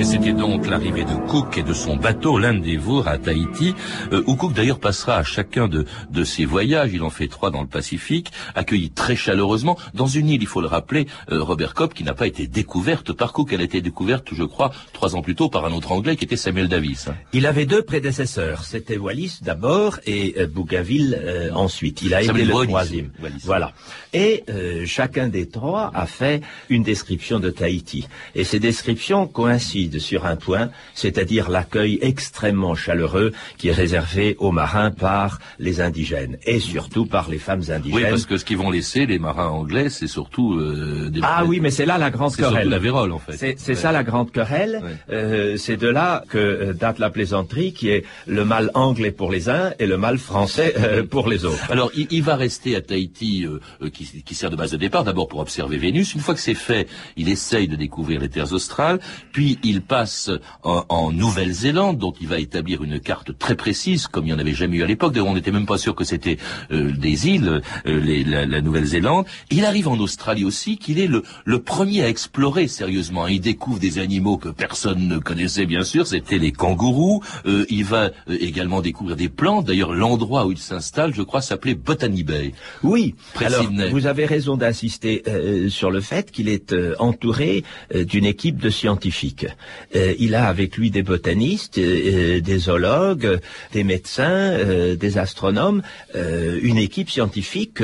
et 0.00 0.04
c'était 0.04 0.32
donc 0.32 0.66
l'arrivée 0.66 1.04
de 1.04 1.14
Cook 1.28 1.58
et 1.58 1.62
de 1.62 1.74
son 1.74 1.96
bateau, 1.96 2.38
l'Endeavour, 2.38 3.06
à 3.06 3.18
Tahiti, 3.18 3.74
euh, 4.12 4.22
où 4.26 4.34
Cook 4.34 4.54
d'ailleurs 4.54 4.80
passera 4.80 5.16
à 5.16 5.22
chacun 5.22 5.68
de, 5.68 5.84
de 6.10 6.24
ses 6.24 6.46
voyages, 6.46 6.90
il 6.94 7.02
en 7.02 7.10
fait 7.10 7.28
trois 7.28 7.50
dans 7.50 7.60
le 7.60 7.66
Pacifique, 7.66 8.32
accueilli 8.54 8.88
très 8.88 9.14
chaleureusement 9.14 9.76
dans 9.92 10.06
une 10.06 10.30
île, 10.30 10.40
il 10.40 10.46
faut 10.46 10.62
le 10.62 10.68
rappeler, 10.68 11.06
euh, 11.30 11.42
Robert 11.42 11.74
Cobb, 11.74 11.92
qui 11.92 12.02
n'a 12.02 12.14
pas 12.14 12.26
été 12.26 12.46
découverte 12.46 13.12
par 13.12 13.34
Cook, 13.34 13.52
elle 13.52 13.60
a 13.60 13.64
été 13.64 13.82
découverte, 13.82 14.28
je 14.32 14.42
crois, 14.42 14.72
trois 14.94 15.16
ans 15.16 15.20
plus 15.20 15.34
tôt 15.34 15.50
par 15.50 15.66
un 15.66 15.72
autre 15.72 15.92
Anglais 15.92 16.16
qui 16.16 16.24
était 16.24 16.38
Samuel 16.38 16.68
Davis. 16.68 17.10
Il 17.34 17.44
avait 17.44 17.66
deux 17.66 17.82
prédécesseurs, 17.82 18.64
c'était 18.64 18.96
Wallis 18.96 19.40
d'abord 19.42 20.00
et 20.06 20.36
euh, 20.38 20.46
Bougainville 20.46 21.20
euh, 21.22 21.50
ensuite. 21.52 22.00
Il 22.00 22.14
a 22.14 22.22
été 22.22 22.32
le 22.32 22.54
troisième. 22.64 23.10
Voilà. 23.44 23.72
Et 24.14 24.44
chacun 24.86 25.28
des 25.28 25.46
trois 25.46 25.90
a 25.94 26.06
fait 26.06 26.40
une 26.70 26.82
description 26.82 27.38
de 27.38 27.50
Tahiti. 27.50 28.08
Et 28.34 28.44
ces 28.44 28.58
descriptions 28.58 29.26
coïncident 29.26 29.89
sur 29.98 30.26
un 30.26 30.36
point, 30.36 30.70
c'est-à-dire 30.94 31.50
l'accueil 31.50 31.98
extrêmement 32.02 32.74
chaleureux 32.74 33.32
qui 33.58 33.68
est 33.68 33.72
réservé 33.72 34.36
aux 34.38 34.52
marins 34.52 34.90
par 34.90 35.38
les 35.58 35.80
indigènes 35.80 36.38
et 36.44 36.60
surtout 36.60 37.06
par 37.06 37.28
les 37.28 37.38
femmes 37.38 37.62
indigènes. 37.68 37.94
Oui, 37.94 38.02
parce 38.08 38.26
que 38.26 38.36
ce 38.36 38.44
qu'ils 38.44 38.58
vont 38.58 38.70
laisser 38.70 39.06
les 39.06 39.18
marins 39.18 39.48
anglais, 39.48 39.88
c'est 39.90 40.06
surtout 40.06 40.54
euh, 40.54 41.10
des 41.10 41.20
ah 41.22 41.44
oui, 41.44 41.60
mais 41.60 41.70
c'est 41.70 41.86
là 41.86 41.98
la 41.98 42.10
grande 42.10 42.34
querelle. 42.34 42.64
C'est 42.64 42.70
la 42.70 42.78
vérole 42.78 43.12
en 43.12 43.18
fait. 43.18 43.56
C'est 43.58 43.74
ça 43.74 43.92
la 43.92 44.02
grande 44.02 44.30
querelle. 44.30 44.82
Euh, 45.10 45.56
c'est 45.56 45.76
de 45.76 45.88
là 45.88 46.24
que 46.28 46.38
euh, 46.38 46.72
date 46.72 46.98
la 46.98 47.10
plaisanterie 47.10 47.72
qui 47.72 47.88
est 47.88 48.04
le 48.26 48.44
mal 48.44 48.70
anglais 48.74 49.10
pour 49.10 49.30
les 49.30 49.48
uns 49.48 49.72
et 49.78 49.86
le 49.86 49.96
mal 49.96 50.18
français 50.18 50.74
pour 51.10 51.28
les 51.28 51.44
autres. 51.44 51.70
Alors 51.70 51.90
il, 51.94 52.22
va 52.22 52.36
rester 52.36 52.76
à 52.76 52.80
Tahiti, 52.80 53.46
qui, 53.92 54.22
qui 54.22 54.34
sert 54.34 54.50
de 54.50 54.56
base 54.56 54.72
de 54.72 54.76
départ, 54.76 55.04
d'abord 55.04 55.28
pour 55.28 55.40
observer 55.40 55.78
Vénus. 55.78 56.14
Une 56.14 56.20
fois 56.20 56.34
que 56.34 56.40
c'est 56.40 56.54
fait, 56.54 56.86
il 57.16 57.28
essaye 57.28 57.68
de 57.68 57.76
découvrir 57.76 58.20
les 58.20 58.28
terres 58.28 58.52
australes, 58.52 59.00
puis 59.32 59.58
il 59.62 59.79
il 59.80 59.82
passe 59.82 60.30
en, 60.62 61.10
Nouvelle-Zélande, 61.10 61.96
dont 61.96 62.12
il 62.20 62.28
va 62.28 62.38
établir 62.38 62.84
une 62.84 63.00
carte 63.00 63.36
très 63.38 63.54
précise, 63.54 64.06
comme 64.08 64.26
il 64.26 64.28
n'y 64.28 64.34
en 64.34 64.38
avait 64.38 64.52
jamais 64.52 64.76
eu 64.76 64.82
à 64.82 64.86
l'époque. 64.86 65.16
On 65.18 65.34
n'était 65.34 65.52
même 65.52 65.64
pas 65.64 65.78
sûr 65.78 65.94
que 65.94 66.04
c'était 66.04 66.36
euh, 66.70 66.92
des 66.92 67.28
îles, 67.28 67.62
euh, 67.86 68.46
la, 68.46 68.60
Nouvelle-Zélande. 68.60 69.24
Il 69.50 69.64
arrive 69.64 69.88
en 69.88 69.98
Australie 69.98 70.44
aussi, 70.44 70.76
qu'il 70.76 70.98
est 70.98 71.06
le, 71.06 71.22
le 71.46 71.62
premier 71.62 72.02
à 72.02 72.08
explorer 72.08 72.68
sérieusement. 72.68 73.26
Il 73.26 73.40
découvre 73.40 73.80
des 73.80 73.98
animaux 73.98 74.36
que 74.36 74.50
personne 74.50 75.08
ne 75.08 75.18
connaissait, 75.18 75.64
bien 75.64 75.82
sûr. 75.82 76.06
C'était 76.06 76.38
les 76.38 76.52
kangourous. 76.52 77.22
Euh, 77.46 77.64
il 77.70 77.84
va 77.84 78.10
également 78.28 78.82
découvrir 78.82 79.16
des 79.16 79.30
plantes. 79.30 79.64
D'ailleurs, 79.64 79.94
l'endroit 79.94 80.46
où 80.46 80.52
il 80.52 80.58
s'installe, 80.58 81.14
je 81.14 81.22
crois, 81.22 81.40
s'appelait 81.40 81.74
Botany 81.74 82.22
Bay. 82.22 82.52
Oui. 82.82 83.14
Alors, 83.36 83.64
vous 83.90 84.06
avez 84.06 84.26
raison 84.26 84.58
d'insister 84.58 85.22
sur 85.68 85.90
le 85.90 86.00
fait 86.00 86.30
qu'il 86.30 86.48
est 86.48 86.74
entouré 86.98 87.64
d'une 87.94 88.26
équipe 88.26 88.58
de 88.58 88.68
scientifiques. 88.68 89.46
Il 89.94 90.34
a 90.34 90.46
avec 90.46 90.76
lui 90.76 90.90
des 90.90 91.02
botanistes, 91.02 91.78
des 91.78 92.58
zoologues, 92.58 93.40
des 93.72 93.84
médecins, 93.84 94.94
des 94.94 95.18
astronomes, 95.18 95.82
une 96.14 96.78
équipe 96.78 97.10
scientifique 97.10 97.82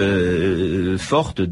forte 0.99 1.43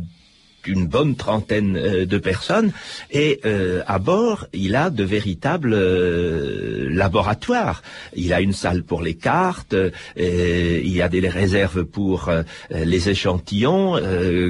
une 0.66 0.86
bonne 0.86 1.16
trentaine 1.16 1.76
euh, 1.76 2.06
de 2.06 2.18
personnes 2.18 2.72
et 3.10 3.40
euh, 3.44 3.82
à 3.86 3.98
bord 3.98 4.46
il 4.52 4.76
a 4.76 4.90
de 4.90 5.04
véritables 5.04 5.74
euh, 5.74 6.88
laboratoires. 6.90 7.82
Il 8.14 8.32
a 8.32 8.40
une 8.40 8.52
salle 8.52 8.82
pour 8.82 9.02
les 9.02 9.14
cartes, 9.14 9.74
il 10.16 10.88
y 10.88 11.02
a 11.02 11.08
des 11.08 11.28
réserves 11.28 11.84
pour 11.84 12.30
les 12.70 13.08
échantillons, 13.08 13.94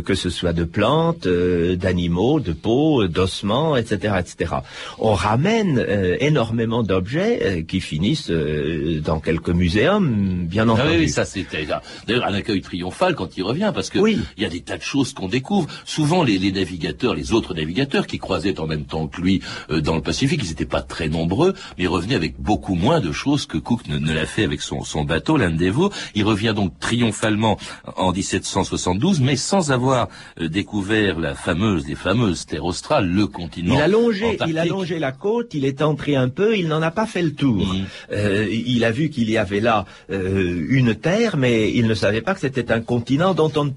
que 0.05 0.15
ce 0.15 0.31
soit 0.31 0.53
de 0.53 0.65
plantes, 0.65 1.27
d'animaux, 1.27 2.41
de 2.41 2.53
peau, 2.53 3.07
d'ossements, 3.07 3.77
etc., 3.77 4.15
etc. 4.19 4.55
On 4.99 5.15
ramène 5.15 5.85
énormément 6.21 6.83
d'objets 6.83 7.65
qui 7.67 7.81
finissent 7.81 8.31
dans 8.31 9.21
quelques 9.21 9.51
muséums, 9.51 10.47
bien 10.47 10.69
entendu. 10.69 10.91
Ah 10.95 10.99
oui, 10.99 11.09
ça 11.09 11.25
c'était 11.25 11.67
d'ailleurs 12.07 12.27
un 12.27 12.35
accueil 12.35 12.61
triomphal 12.61 13.15
quand 13.15 13.37
il 13.37 13.43
revient 13.43 13.73
parce 13.75 13.91
que 13.91 13.99
il 14.07 14.43
y 14.43 14.45
a 14.45 14.51
des 14.51 14.61
tas 14.61 14.77
de 14.77 14.83
choses 14.83 15.13
qu'on 15.15 15.29
découvre 15.29 15.69
souvent 15.85 16.04
les, 16.25 16.53
navigateurs, 16.53 17.15
les 17.15 17.33
autres 17.33 17.55
navigateurs 17.55 18.07
qui 18.07 18.19
croisaient 18.19 18.61
en 18.61 18.67
même 18.67 18.85
temps 18.85 19.07
que 19.07 19.21
lui 19.21 19.41
euh, 19.71 19.81
dans 19.81 19.97
le 19.97 20.03
Pacifique, 20.03 20.41
ils 20.43 20.49
n'étaient 20.49 20.65
pas 20.67 20.83
très 20.83 21.09
nombreux, 21.09 21.55
mais 21.79 21.87
revenaient 21.87 22.15
avec 22.15 22.39
beaucoup 22.39 22.75
moins 22.75 23.01
de 23.01 23.11
choses 23.13 23.47
que 23.47 23.59
Cook 23.59 23.87
ne, 23.89 24.13
l'a 24.13 24.27
fait 24.27 24.45
avec 24.45 24.61
son, 24.61 24.85
son 24.85 25.05
bateau, 25.05 25.37
l'Endeavour. 25.37 25.93
Il 26.15 26.25
revient 26.25 26.53
donc 26.55 26.79
triomphalement 26.79 27.59
en 27.97 28.13
1772, 28.13 29.21
mais 29.21 29.37
sans 29.37 29.73
avoir 29.73 30.09
euh, 30.41 30.49
découvert 30.49 31.19
la 31.19 31.35
fameuse, 31.35 31.87
les 31.87 31.95
fameuses 31.95 32.47
terres 32.47 32.65
australes, 32.65 33.09
le 33.09 33.27
continent. 33.27 33.75
Il 33.75 33.81
a 33.81 33.89
longé, 33.89 34.39
il 34.47 34.59
a 34.59 34.67
longé 34.67 34.99
la 34.99 35.13
côte, 35.13 35.55
il 35.55 35.65
est 35.65 35.83
entré 35.83 36.17
un 36.17 36.29
peu, 36.29 36.57
il 36.57 36.69
n'en 36.69 36.83
a 36.83 36.91
pas 36.91 37.07
fait 37.07 37.23
le 37.23 37.33
tour. 37.33 37.65
Mm. 37.65 37.85
Euh, 38.13 38.47
il 38.51 38.85
a 38.85 38.91
vu 38.91 39.09
qu'il 39.09 39.31
y 39.31 39.39
avait 39.39 39.61
là 39.61 39.87
une 40.09 40.95
terre, 40.95 41.37
mais 41.37 41.73
il 41.73 41.87
ne 41.87 41.95
savait 41.95 42.21
pas 42.21 42.35
que 42.35 42.41
c'était 42.41 42.71
un 42.71 42.81
continent 42.81 43.35
dont 43.35 43.53
on 43.57 43.73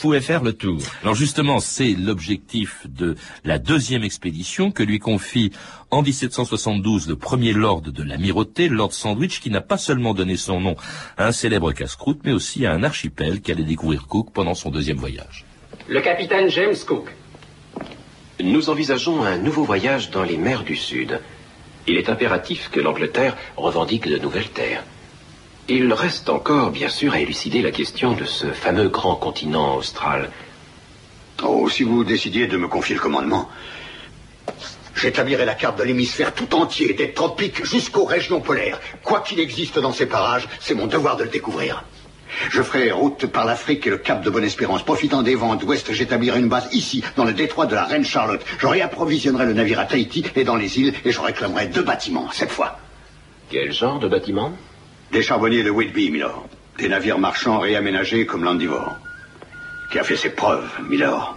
pouvait 0.00 0.20
faire 0.20 0.42
le 0.42 0.52
tour. 0.52 0.80
Alors 1.02 1.14
justement, 1.14 1.60
c'est 1.60 1.92
l'objectif 1.92 2.86
de 2.88 3.16
la 3.44 3.58
deuxième 3.58 4.04
expédition 4.04 4.70
que 4.70 4.82
lui 4.82 4.98
confie 4.98 5.52
en 5.90 6.02
1772 6.02 7.08
le 7.08 7.16
premier 7.16 7.52
lord 7.52 7.82
de 7.82 8.02
l'amirauté, 8.02 8.68
Lord 8.68 8.92
Sandwich, 8.92 9.40
qui 9.40 9.50
n'a 9.50 9.60
pas 9.60 9.78
seulement 9.78 10.14
donné 10.14 10.36
son 10.36 10.60
nom 10.60 10.76
à 11.16 11.26
un 11.26 11.32
célèbre 11.32 11.72
casse-croûte, 11.72 12.20
mais 12.24 12.32
aussi 12.32 12.66
à 12.66 12.72
un 12.72 12.82
archipel 12.82 13.40
qu'allait 13.40 13.64
découvrir 13.64 14.06
Cook 14.06 14.32
pendant 14.32 14.54
son 14.54 14.70
deuxième 14.70 14.96
voyage. 14.96 15.44
Le 15.88 16.00
capitaine 16.00 16.48
James 16.48 16.76
Cook. 16.86 17.14
Nous 18.40 18.70
envisageons 18.70 19.22
un 19.22 19.38
nouveau 19.38 19.64
voyage 19.64 20.10
dans 20.10 20.22
les 20.22 20.36
mers 20.36 20.64
du 20.64 20.76
Sud. 20.76 21.20
Il 21.86 21.96
est 21.96 22.08
impératif 22.08 22.70
que 22.70 22.80
l'Angleterre 22.80 23.36
revendique 23.56 24.08
de 24.08 24.18
nouvelles 24.18 24.50
terres. 24.50 24.84
Il 25.68 25.92
reste 25.92 26.28
encore, 26.28 26.70
bien 26.70 26.88
sûr, 26.88 27.12
à 27.12 27.20
élucider 27.20 27.62
la 27.62 27.70
question 27.70 28.14
de 28.14 28.24
ce 28.24 28.46
fameux 28.48 28.88
grand 28.88 29.14
continent 29.14 29.76
austral. 29.76 30.30
Oh, 31.44 31.68
si 31.68 31.84
vous 31.84 32.02
décidiez 32.02 32.48
de 32.48 32.56
me 32.56 32.66
confier 32.66 32.96
le 32.96 33.00
commandement, 33.00 33.48
j'établirai 34.96 35.44
la 35.44 35.54
carte 35.54 35.78
de 35.78 35.84
l'hémisphère 35.84 36.34
tout 36.34 36.52
entier, 36.56 36.94
des 36.94 37.12
tropiques 37.12 37.64
jusqu'aux 37.64 38.04
régions 38.04 38.40
polaires. 38.40 38.80
Quoi 39.04 39.20
qu'il 39.20 39.38
existe 39.38 39.78
dans 39.78 39.92
ces 39.92 40.06
parages, 40.06 40.48
c'est 40.58 40.74
mon 40.74 40.88
devoir 40.88 41.16
de 41.16 41.22
le 41.22 41.30
découvrir. 41.30 41.84
Je 42.50 42.60
ferai 42.62 42.90
route 42.90 43.26
par 43.26 43.44
l'Afrique 43.44 43.86
et 43.86 43.90
le 43.90 43.98
Cap 43.98 44.22
de 44.22 44.30
Bonne-Espérance. 44.30 44.82
Profitant 44.82 45.22
des 45.22 45.36
vents 45.36 45.54
d'ouest, 45.54 45.92
j'établirai 45.92 46.40
une 46.40 46.48
base 46.48 46.68
ici, 46.72 47.04
dans 47.14 47.24
le 47.24 47.34
détroit 47.34 47.66
de 47.66 47.76
la 47.76 47.84
Reine 47.84 48.04
Charlotte. 48.04 48.44
Je 48.58 48.66
réapprovisionnerai 48.66 49.46
le 49.46 49.52
navire 49.52 49.78
à 49.78 49.84
Tahiti 49.84 50.24
et 50.34 50.42
dans 50.42 50.56
les 50.56 50.80
îles, 50.80 50.92
et 51.04 51.12
je 51.12 51.20
réclamerai 51.20 51.68
deux 51.68 51.82
bâtiments, 51.82 52.28
cette 52.32 52.50
fois. 52.50 52.78
Quel 53.48 53.72
genre 53.72 54.00
de 54.00 54.08
bâtiments 54.08 54.52
des 55.12 55.22
charbonniers 55.22 55.62
de 55.62 55.70
Whitby, 55.70 56.10
Milord. 56.10 56.48
Des 56.78 56.88
navires 56.88 57.18
marchands 57.18 57.58
réaménagés 57.60 58.26
comme 58.26 58.44
l'Andivore. 58.44 58.96
Qui 59.90 59.98
a 59.98 60.04
fait 60.04 60.16
ses 60.16 60.30
preuves, 60.30 60.70
Milord. 60.88 61.36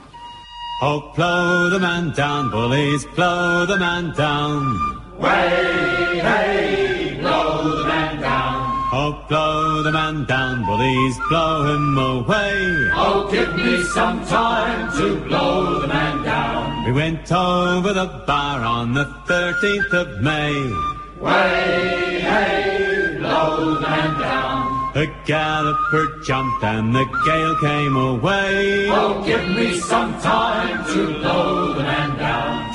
Oh, 0.81 1.11
plow 1.13 1.69
the 1.69 1.79
man 1.79 2.11
down, 2.15 2.49
bullies, 2.49 3.05
plow 3.15 3.65
the 3.65 3.77
man 3.77 4.13
down. 4.17 4.77
Way, 5.19 6.19
hey, 6.19 7.17
blow 7.19 7.77
the 7.77 7.85
man 7.85 8.21
down. 8.21 8.89
Oh, 8.91 9.25
blow 9.29 9.83
the 9.83 9.91
man 9.91 10.25
down, 10.25 10.65
bullies, 10.65 11.17
blow 11.29 11.63
him 11.63 11.97
away. 11.97 12.91
Oh, 12.93 13.27
give 13.31 13.55
me 13.55 13.83
some 13.83 14.25
time 14.25 14.91
to 14.97 15.15
blow 15.27 15.79
the 15.79 15.87
man 15.87 16.23
down. 16.23 16.85
We 16.85 16.91
went 16.93 17.31
over 17.31 17.93
the 17.93 18.23
bar 18.25 18.61
on 18.61 18.93
the 18.93 19.05
13th 19.27 19.93
of 19.93 20.21
May. 20.21 20.53
Way, 21.21 22.19
hey, 22.19 22.84
blow 23.55 23.75
the 23.75 23.81
down. 24.19 24.93
The 24.93 25.07
galloper 25.25 26.05
jumped 26.23 26.63
and 26.63 26.95
the 26.95 27.05
gale 27.25 27.55
came 27.59 27.95
away. 27.95 28.89
Oh, 28.89 29.23
give 29.25 29.47
me 29.49 29.77
some 29.79 30.13
time 30.21 30.85
to 30.93 31.19
blow 31.19 31.73
the 31.73 31.83
man 31.83 32.17
down. 32.17 32.74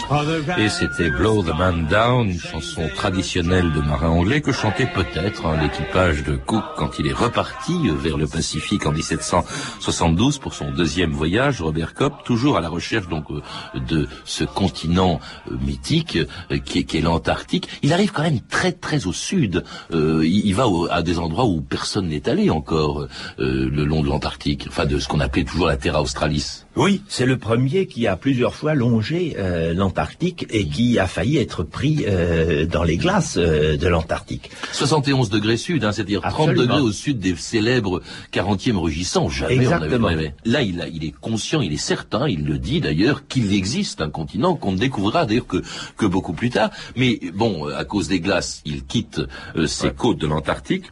Et 0.59 0.69
c'était 0.69 1.09
Blow 1.09 1.45
the 1.45 1.57
Man 1.57 1.87
Down, 1.89 2.31
une 2.31 2.41
chanson 2.41 2.83
traditionnelle 2.97 3.73
de 3.73 3.81
marin 3.81 4.09
anglais 4.09 4.41
que 4.41 4.51
chantait 4.51 4.87
peut-être 4.87 5.47
hein, 5.47 5.57
l'équipage 5.63 6.25
de 6.25 6.35
Cook 6.35 6.65
quand 6.77 6.99
il 6.99 7.07
est 7.07 7.13
reparti 7.13 7.89
vers 7.91 8.17
le 8.17 8.27
Pacifique 8.27 8.87
en 8.87 8.93
1772 8.93 10.39
pour 10.39 10.55
son 10.55 10.73
deuxième 10.73 11.13
voyage, 11.13 11.63
Robert 11.63 11.95
Copp, 11.95 12.25
toujours 12.25 12.57
à 12.57 12.61
la 12.61 12.69
recherche 12.69 13.09
donc 13.09 13.31
euh, 13.31 13.41
de 13.89 14.09
ce 14.25 14.43
continent 14.43 15.21
euh, 15.49 15.57
mythique 15.65 16.19
euh, 16.51 16.59
qui 16.59 16.81
est, 16.81 17.01
l'Antarctique. 17.01 17.69
Il 17.83 17.93
arrive 17.93 18.11
quand 18.11 18.23
même 18.23 18.41
très 18.41 18.73
très 18.73 19.07
au 19.07 19.13
sud. 19.13 19.63
il, 19.93 20.55
va 20.55 20.65
à 20.91 21.03
des 21.03 21.21
endroits 21.21 21.45
où 21.45 21.61
personne 21.61 22.09
n'est 22.09 22.29
allé 22.29 22.51
encore 22.51 23.07
le 23.39 23.85
long 23.85 24.03
de 24.03 24.09
l'Antarctique, 24.09 24.67
enfin 24.69 24.87
de 24.87 24.99
ce 24.99 25.07
qu'on 25.07 25.21
appelait 25.21 25.45
toujours 25.45 25.67
la 25.67 25.77
Terra 25.77 26.03
Australis. 26.03 26.65
Oui, 26.77 27.03
c'est 27.09 27.27
le 27.27 27.37
premier 27.37 27.87
qui 27.87 28.07
a 28.07 28.17
plusieurs 28.17 28.55
fois 28.55 28.75
longé 28.75 29.37
l'Antarctique 29.75 30.47
et 30.51 30.67
qui 30.67 30.99
a 30.99 31.07
failli 31.07 31.39
être 31.39 31.63
pris 31.63 32.05
euh, 32.07 32.67
dans 32.67 32.85
les 32.85 32.97
glaces 32.97 33.37
euh, 33.39 33.77
de 33.77 33.89
l'Antarctique. 33.89 34.51
71 34.73 35.31
degrés 35.31 35.57
sud, 35.57 35.85
hein, 35.85 35.93
c'est-à-dire 35.93 36.23
30 36.23 36.55
degrés 36.55 36.81
au 36.81 36.93
sud 36.93 37.19
des 37.19 37.35
célèbres 37.37 38.03
40e 38.33 38.77
rugissants. 38.77 39.29
Jamais 39.29 39.57
Exactement. 39.57 40.09
on 40.09 40.11
avait... 40.11 40.35
Là, 40.45 40.63
il, 40.63 40.81
a, 40.81 40.89
il 40.89 41.05
est 41.05 41.13
conscient, 41.13 41.61
il 41.61 41.73
est 41.73 41.77
certain, 41.77 42.29
il 42.29 42.45
le 42.45 42.59
dit 42.59 42.81
d'ailleurs, 42.81 43.27
qu'il 43.27 43.53
existe 43.53 44.01
un 44.01 44.11
continent 44.11 44.55
qu'on 44.55 44.73
ne 44.73 44.79
découvrira 44.79 45.27
d'ailleurs 45.27 45.47
que, 45.47 45.63
que 45.97 46.07
beaucoup 46.07 46.33
plus 46.33 46.51
tard. 46.51 46.71
Mais 46.97 47.19
bon, 47.35 47.67
à 47.69 47.85
cause 47.85 48.09
des 48.09 48.21
glaces, 48.21 48.63
il 48.65 48.85
quitte 48.85 49.21
euh, 49.57 49.67
ces 49.67 49.91
côtes 49.91 50.19
de 50.19 50.27
l'Antarctique 50.27 50.85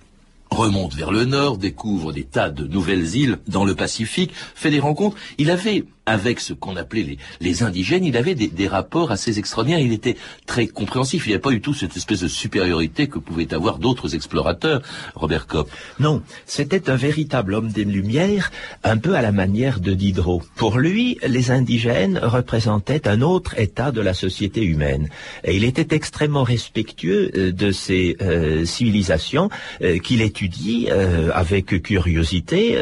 remonte 0.51 0.95
vers 0.95 1.11
le 1.11 1.25
nord, 1.25 1.59
découvre 1.59 2.13
des 2.13 2.25
tas 2.25 2.51
de 2.51 2.67
nouvelles 2.67 3.15
îles 3.17 3.39
dans 3.47 3.65
le 3.65 3.75
Pacifique, 3.75 4.33
fait 4.55 4.71
des 4.71 4.81
rencontres. 4.81 5.17
Il 5.39 5.51
avait 5.51 5.85
avec 6.09 6.41
ce 6.41 6.53
qu'on 6.53 6.77
appelait 6.77 7.19
les, 7.41 7.63
indigènes, 7.63 8.05
il 8.05 8.17
avait 8.17 8.35
des, 8.35 8.49
des, 8.49 8.69
rapports 8.69 9.11
assez 9.11 9.39
extraordinaires. 9.39 9.81
Il 9.81 9.93
était 9.93 10.17
très 10.47 10.67
compréhensif. 10.67 11.27
Il 11.27 11.31
n'y 11.31 11.35
avait 11.35 11.43
pas 11.43 11.51
du 11.51 11.61
tout 11.61 11.75
cette 11.75 11.97
espèce 11.97 12.21
de 12.21 12.29
supériorité 12.29 13.09
que 13.09 13.19
pouvaient 13.19 13.53
avoir 13.55 13.79
d'autres 13.79 14.15
explorateurs, 14.15 14.83
Robert 15.15 15.47
Kopp. 15.47 15.71
Non, 16.01 16.23
c'était 16.47 16.91
un 16.91 16.97
véritable 16.97 17.55
homme 17.55 17.69
des 17.69 17.85
Lumières, 17.85 18.51
un 18.85 18.97
peu 18.97 19.15
à 19.15 19.23
la 19.23 19.33
manière 19.33 19.81
de 19.81 19.93
Diderot. 19.95 20.43
Pour 20.57 20.79
lui, 20.79 21.19
les 21.27 21.51
indigènes 21.51 22.19
représentaient 22.23 23.09
un 23.09 23.23
autre 23.23 23.59
état 23.59 23.91
de 23.93 24.01
la 24.01 24.15
société 24.15 24.63
humaine. 24.63 25.09
Et 25.45 25.57
il 25.57 25.65
était 25.65 25.95
extrêmement 25.95 26.43
respectueux 26.43 27.31
euh, 27.37 27.53
de 27.53 27.71
ces 27.73 28.17
euh, 28.21 28.65
civilisations 28.65 29.51
euh, 29.83 29.99
qu'il 29.99 30.23
étudie 30.23 30.89
avec 31.33 31.83
curiosité 31.83 32.79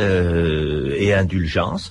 et 0.99 1.13
indulgence, 1.13 1.91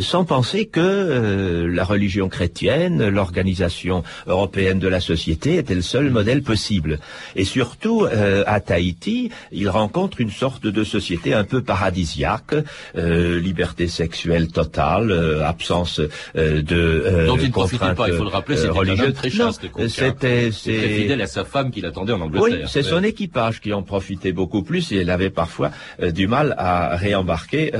sans 0.00 0.24
penser 0.24 0.43
pensait 0.44 0.66
que 0.66 0.80
euh, 0.80 1.66
la 1.72 1.84
religion 1.84 2.28
chrétienne, 2.28 3.08
l'organisation 3.08 4.04
européenne 4.26 4.78
de 4.78 4.88
la 4.88 5.00
société 5.00 5.56
était 5.56 5.74
le 5.74 5.80
seul 5.80 6.10
modèle 6.10 6.42
possible. 6.42 6.98
Et 7.34 7.44
surtout, 7.44 8.04
euh, 8.04 8.44
à 8.46 8.60
Tahiti, 8.60 9.30
il 9.52 9.70
rencontre 9.70 10.20
une 10.20 10.30
sorte 10.30 10.66
de 10.66 10.84
société 10.84 11.32
un 11.32 11.44
peu 11.44 11.62
paradisiaque, 11.62 12.56
euh, 12.98 13.40
liberté 13.40 13.88
sexuelle 13.88 14.48
totale, 14.48 15.10
absence 15.42 15.98
de 16.34 17.24
Donc 17.26 17.38
il 17.40 17.46
ne 17.46 17.52
profitait 17.52 17.94
pas, 17.94 18.08
il 18.08 18.14
faut 18.14 18.24
le 18.24 18.28
rappeler, 18.28 18.58
c'était 18.58 19.00
un 19.00 19.12
très 19.12 19.30
chaste. 19.30 19.62
C'était 19.88 20.50
très 20.50 20.88
fidèle 21.00 21.22
à 21.22 21.26
sa 21.26 21.44
femme 21.44 21.70
qui 21.70 21.80
l'attendait 21.80 22.12
en 22.12 22.20
Angleterre. 22.20 22.60
Oui, 22.64 22.68
c'est 22.68 22.82
son 22.82 23.02
équipage 23.02 23.62
qui 23.62 23.72
en 23.72 23.82
profitait 23.82 24.32
beaucoup 24.32 24.62
plus 24.62 24.92
et 24.92 24.98
elle 24.98 25.10
avait 25.10 25.30
parfois 25.30 25.70
du 26.02 26.26
mal 26.26 26.54
à 26.58 26.96
réembarquer 26.96 27.72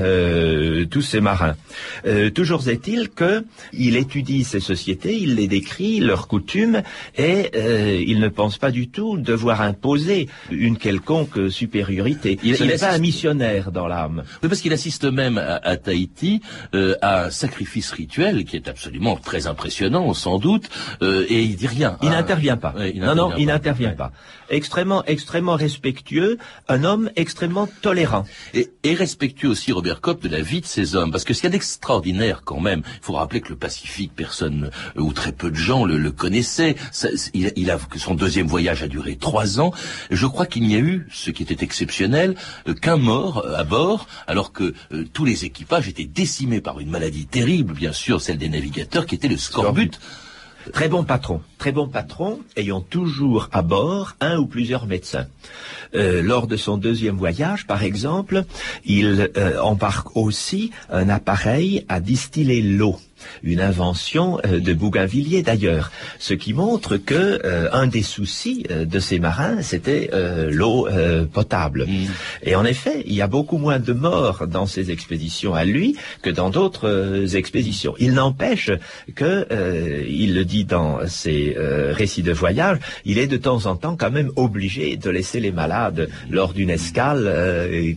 tous 0.90 1.02
ses 1.02 1.20
marins. 1.20 1.56
toujours 2.34 2.53
est-il 2.62 3.10
qu'il 3.10 3.96
étudie 3.96 4.44
ces 4.44 4.60
sociétés, 4.60 5.16
il 5.18 5.34
les 5.36 5.48
décrit, 5.48 6.00
leurs 6.00 6.28
coutumes, 6.28 6.82
et 7.16 7.50
euh, 7.54 8.02
il 8.06 8.20
ne 8.20 8.28
pense 8.28 8.58
pas 8.58 8.70
du 8.70 8.88
tout 8.88 9.16
devoir 9.16 9.60
imposer 9.60 10.28
une 10.50 10.76
quelconque 10.76 11.50
supériorité. 11.50 12.38
Il, 12.42 12.52
n'est 12.64 12.78
pas 12.78 12.92
un 12.92 12.98
missionnaire 12.98 13.72
dans 13.72 13.86
l'âme. 13.86 14.24
Oui, 14.42 14.48
parce 14.48 14.60
qu'il 14.60 14.72
assiste 14.72 15.04
même 15.04 15.38
à, 15.38 15.76
Tahiti 15.76 16.40
euh, 16.74 16.96
à 17.02 17.24
un 17.26 17.30
sacrifice 17.30 17.90
rituel 17.90 18.44
qui 18.44 18.56
est 18.56 18.68
absolument 18.68 19.16
très 19.16 19.46
impressionnant, 19.46 20.14
sans 20.14 20.38
doute, 20.38 20.68
euh, 21.02 21.26
et 21.28 21.42
il 21.42 21.56
dit 21.56 21.66
rien. 21.66 21.98
Il 22.02 22.10
n'intervient 22.10 22.56
pas. 22.56 22.74
non, 22.94 23.14
non, 23.14 23.32
il 23.36 23.46
n'intervient 23.46 23.92
pas. 23.92 24.12
Extrêmement, 24.50 25.04
extrêmement 25.04 25.56
respectueux, 25.56 26.38
un 26.68 26.84
homme 26.84 27.10
extrêmement 27.16 27.68
tolérant. 27.82 28.24
Et, 28.52 28.70
et 28.82 28.94
respectueux 28.94 29.48
aussi, 29.48 29.72
Robert 29.72 30.00
Kopp, 30.00 30.22
de 30.22 30.28
la 30.28 30.40
vie 30.40 30.60
de 30.60 30.66
ces 30.66 30.96
hommes, 30.96 31.10
parce 31.10 31.24
que 31.24 31.34
ce 31.34 31.40
qu'il 31.40 31.48
y 31.48 31.52
a 31.52 31.56
d'extraordinaire 31.56 32.33
quand 32.42 32.60
même, 32.60 32.82
il 32.86 33.02
faut 33.02 33.14
rappeler 33.14 33.40
que 33.40 33.50
le 33.50 33.56
Pacifique, 33.56 34.12
personne 34.14 34.70
euh, 34.96 35.00
ou 35.00 35.12
très 35.12 35.32
peu 35.32 35.50
de 35.50 35.56
gens 35.56 35.84
le, 35.84 35.98
le 35.98 36.10
connaissaient. 36.10 36.76
il, 37.34 37.52
il, 37.56 37.70
a 37.70 37.78
que 37.78 37.98
son 37.98 38.14
deuxième 38.14 38.46
voyage 38.46 38.82
a 38.82 38.88
duré 38.88 39.16
trois 39.16 39.60
ans. 39.60 39.72
Je 40.10 40.26
crois 40.26 40.46
qu'il 40.46 40.66
n'y 40.66 40.74
a 40.74 40.80
eu, 40.80 41.06
ce 41.12 41.30
qui 41.30 41.42
était 41.42 41.62
exceptionnel, 41.64 42.34
euh, 42.68 42.74
qu'un 42.74 42.96
mort 42.96 43.44
euh, 43.44 43.56
à 43.56 43.64
bord, 43.64 44.06
alors 44.26 44.52
que 44.52 44.74
tous 45.12 45.24
les 45.24 45.44
équipages 45.44 45.88
étaient 45.88 46.04
décimés 46.04 46.60
par 46.60 46.80
une 46.80 46.90
maladie 46.90 47.26
terrible, 47.26 47.74
bien 47.74 47.92
sûr, 47.92 48.20
celle 48.20 48.38
des 48.38 48.48
navigateurs, 48.48 49.06
qui 49.06 49.14
était 49.14 49.28
le 49.28 49.36
scorbut. 49.36 49.98
Très 50.72 50.88
bon 50.88 51.04
patron, 51.04 51.42
très 51.64 51.72
bon 51.72 51.88
patron, 51.88 52.40
ayant 52.58 52.82
toujours 52.82 53.48
à 53.50 53.62
bord 53.62 54.16
un 54.20 54.36
ou 54.36 54.44
plusieurs 54.44 54.84
médecins. 54.86 55.24
Euh, 55.94 56.20
lors 56.20 56.46
de 56.46 56.58
son 56.58 56.76
deuxième 56.76 57.16
voyage, 57.16 57.66
par 57.66 57.82
exemple, 57.82 58.44
il 58.84 59.30
euh, 59.38 59.58
embarque 59.62 60.14
aussi 60.14 60.72
un 60.90 61.08
appareil 61.08 61.86
à 61.88 62.00
distiller 62.00 62.60
l'eau 62.60 62.98
une 63.42 63.60
invention 63.60 64.38
euh, 64.44 64.60
de 64.60 64.72
Bougainvilliers 64.72 65.42
d'ailleurs, 65.42 65.90
ce 66.18 66.34
qui 66.34 66.52
montre 66.52 66.96
que 66.96 67.40
euh, 67.44 67.68
un 67.72 67.86
des 67.86 68.02
soucis 68.02 68.66
euh, 68.70 68.84
de 68.84 68.98
ces 68.98 69.18
marins, 69.18 69.62
c'était 69.62 70.10
l'eau 70.50 70.88
potable. 71.32 71.86
Mm. 71.86 72.06
Et 72.42 72.54
en 72.54 72.64
effet, 72.64 73.02
il 73.06 73.14
y 73.14 73.22
a 73.22 73.26
beaucoup 73.26 73.58
moins 73.58 73.78
de 73.78 73.92
morts 73.92 74.46
dans 74.46 74.66
ces 74.66 74.90
expéditions 74.90 75.54
à 75.54 75.64
lui 75.64 75.96
que 76.22 76.30
dans 76.30 76.50
d'autres 76.50 77.36
expéditions. 77.36 77.94
Il 77.98 78.14
n'empêche 78.14 78.70
que, 79.14 79.46
il 80.08 80.34
le 80.34 80.44
dit 80.44 80.64
dans 80.64 81.06
ses 81.06 81.53
récits 81.56 82.22
de 82.22 82.32
voyage, 82.32 82.78
il 83.04 83.18
est 83.18 83.26
de 83.26 83.36
temps 83.36 83.66
en 83.66 83.76
temps 83.76 83.96
quand 83.96 84.10
même 84.10 84.30
obligé 84.36 84.96
de 84.96 85.10
laisser 85.10 85.40
les 85.40 85.52
malades 85.52 86.08
lors 86.30 86.52
d'une 86.52 86.70
escale, 86.70 87.30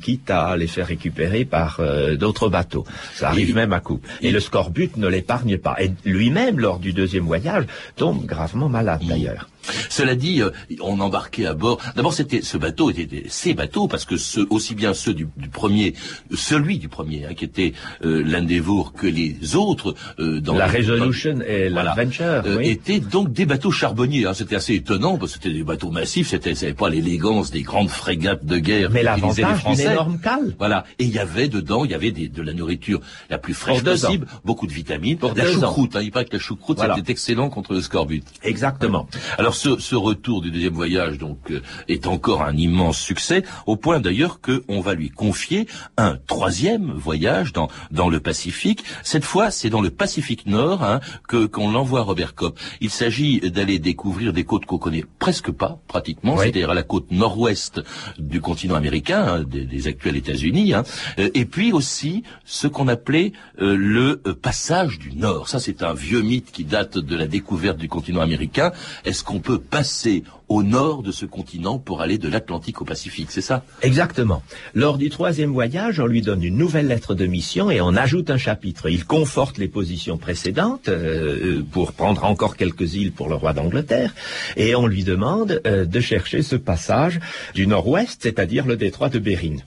quitte 0.02 0.30
à 0.30 0.56
les 0.58 0.68
faire 0.68 0.88
récupérer 0.88 1.46
par 1.46 1.82
d'autres 2.18 2.50
bateaux. 2.50 2.86
Ça 3.14 3.30
arrive 3.30 3.56
même 3.56 3.74
à 3.74 3.80
coup. 3.80 4.02
Et 4.22 4.32
le 4.32 4.40
scorbut 4.40 4.98
ne 4.98 5.08
l'épargne 5.08 5.58
pas. 5.58 5.76
Et 5.80 5.92
lui-même, 6.06 6.60
lors 6.60 6.80
du 6.80 6.94
deuxième 6.94 7.26
voyage, 7.26 7.66
tombe 7.96 8.26
gravement 8.26 8.70
malade 8.70 9.02
d'ailleurs. 9.08 9.50
Cela 9.90 10.16
dit, 10.16 10.42
euh, 10.42 10.50
on 10.82 11.00
embarquait 11.00 11.46
à 11.46 11.54
bord. 11.54 11.80
D'abord, 11.96 12.14
c'était 12.14 12.42
ce 12.42 12.58
bateau 12.58 12.90
était 12.92 13.26
ces 13.28 13.54
bateaux 13.54 13.88
parce 13.88 14.06
que 14.06 14.16
aussi 14.50 14.76
bien 14.76 14.94
ceux 14.94 15.14
du, 15.14 15.28
premier, 15.52 15.94
celui 16.34 16.78
du 16.78 16.90
premier, 16.90 17.26
hein, 17.26 17.34
qui 17.34 17.46
était 17.46 17.74
euh, 18.04 18.24
l'Endeavour, 18.24 18.94
que 18.94 19.08
les 19.08 19.56
autres 19.56 19.96
euh, 20.20 20.40
dans 20.40 20.56
la 20.56 20.68
Resolution 20.68 21.40
et 21.48 21.70
l'Adventure 21.70 22.44
euh, 22.46 22.60
étaient 22.60 23.00
donc 23.00 23.32
des 23.32 23.46
bateaux 23.46 23.72
charbonniers. 23.72 24.26
Hein. 24.26 24.34
C'était 24.34 24.56
assez 24.56 24.76
étonnant 24.76 25.18
parce 25.18 25.34
que 25.34 25.44
c'était 25.44 25.56
des 25.56 25.64
bateaux 25.64 25.92
massifs. 25.92 26.30
C'était 26.30 26.74
pas 26.74 26.90
l'élégance 26.90 27.52
des 27.52 27.62
grandes 27.62 27.90
frégates 27.90 28.46
de 28.46 28.58
guerre. 28.58 28.90
Mais 28.92 29.04
l'avantage 29.04 29.64
d'une 29.66 29.80
énorme 29.80 30.20
cale. 30.20 30.56
Voilà. 30.58 30.86
Et 31.00 31.06
il 31.06 31.14
y 31.14 31.20
avait 31.20 31.48
dedans, 31.48 31.86
il 31.86 31.92
y 31.92 31.96
avait 31.96 32.12
des, 32.12 32.28
de 32.28 32.42
la 32.42 32.54
nourriture 32.54 33.02
la 33.30 33.38
plus 33.38 33.54
fraîche 33.54 33.84
possible, 33.84 34.28
beaucoup 34.46 34.68
de 34.68 34.74
vitamines, 34.74 35.18
Pour 35.18 35.34
la 35.36 35.52
choucroute. 35.52 35.96
Hein, 35.96 36.02
il 36.04 36.12
paraît 36.12 36.26
que 36.26 36.34
la 36.34 36.40
choucroute 36.40 36.80
c'était 36.80 37.12
excellent 37.12 37.50
contre 37.50 37.74
le 37.74 37.82
scorbut. 37.82 38.24
Exactement. 38.44 39.08
Alors 39.38 39.56
ce, 39.58 39.96
retour 39.96 40.42
du 40.42 40.52
deuxième 40.52 40.74
voyage 40.74 41.18
donc 41.18 41.52
euh, 41.52 41.62
est 41.88 42.08
encore 42.08 42.44
un 42.44 42.56
immense 42.56 43.00
succès, 43.00 43.44
au 43.66 43.76
point 43.76 44.00
d'ailleurs 44.00 44.40
qu'on 44.42 44.80
va 44.80 44.94
lui 44.94 45.10
confier 45.10 45.68
un 45.98 46.18
troisième 46.28 46.92
voyage 46.92 47.54
dans 47.54 47.68
dans 47.92 48.10
le 48.10 48.20
Pacifique. 48.20 48.84
Cette 49.04 49.24
fois, 49.24 49.52
c'est 49.52 49.70
dans 49.70 49.82
le 49.82 49.90
Pacifique 49.90 50.46
Nord 50.46 50.84
hein, 50.84 51.00
que 51.28 51.46
qu'on 51.46 51.72
l'envoie 51.72 52.02
Robert 52.02 52.36
Kopp. 52.36 52.60
Il 52.82 52.90
s'agit 52.90 53.40
d'aller 53.40 53.80
découvrir 53.80 54.34
des 54.34 54.44
côtes 54.44 54.66
qu'on 54.66 54.78
connaît 54.78 55.06
presque 55.20 55.52
pas, 55.52 55.80
pratiquement, 55.88 56.38
c'est-à-dire 56.38 56.70
à 56.70 56.74
la 56.74 56.84
côte 56.84 57.12
nord-ouest 57.12 57.82
du 58.20 58.42
continent 58.42 58.76
américain, 58.76 59.26
hein, 59.28 59.44
des, 59.44 59.88
actuels 59.88 60.18
États-Unis, 60.18 60.74
hein, 60.74 60.84
euh, 61.20 61.30
et 61.34 61.46
puis 61.46 61.72
aussi 61.72 62.24
ce 62.46 62.68
qu'on 62.68 62.88
appelait 62.88 63.34
euh, 63.62 63.76
le 63.76 64.18
passage 64.34 65.00
du 65.00 65.14
Nord. 65.16 65.50
Ça, 65.50 65.60
c'est 65.60 65.84
un 65.84 65.94
vieux 65.94 66.22
mythe 66.22 66.52
qui 66.52 66.64
date 66.64 66.98
de 66.98 67.16
la 67.16 67.28
découverte 67.28 67.78
du 67.78 67.88
continent 67.88 68.22
américain. 68.22 68.72
Est-ce 69.06 69.24
qu'on 69.24 69.40
peut 69.48 69.60
passer 69.60 70.26
au 70.50 70.62
nord 70.62 71.04
de 71.04 71.14
ce 71.14 71.26
continent 71.26 71.80
pour 71.80 72.02
aller 72.02 72.18
de 72.18 72.28
l'Atlantique 72.28 72.82
au 72.82 72.86
Pacifique, 72.86 73.32
c'est 73.32 73.40
ça? 73.40 73.64
Exactement. 73.82 74.44
Lors 74.76 74.98
du 74.98 75.10
troisième 75.10 75.52
voyage, 75.52 76.02
on 76.02 76.06
lui 76.06 76.22
donne 76.22 76.44
une 76.44 76.58
nouvelle 76.58 76.88
lettre 76.88 77.16
de 77.16 77.26
mission 77.26 77.72
et 77.72 77.80
on 77.80 77.96
ajoute 77.96 78.30
un 78.30 78.38
chapitre. 78.38 78.90
Il 78.90 79.06
conforte 79.06 79.58
les 79.58 79.70
positions 79.70 80.18
précédentes 80.18 80.90
euh, 80.90 81.64
pour 81.72 81.94
prendre 81.94 82.26
encore 82.26 82.58
quelques 82.58 82.96
îles 82.96 83.14
pour 83.14 83.30
le 83.30 83.36
roi 83.36 83.54
d'Angleterre 83.54 84.14
et 84.58 84.76
on 84.76 84.86
lui 84.86 85.06
demande 85.06 85.62
euh, 85.66 85.86
de 85.86 86.00
chercher 86.02 86.42
ce 86.42 86.58
passage 86.58 87.22
du 87.56 87.68
nord-ouest, 87.68 88.20
c'est-à-dire 88.24 88.66
le 88.66 88.76
détroit 88.76 89.08
de 89.08 89.20
Bering 89.20 89.62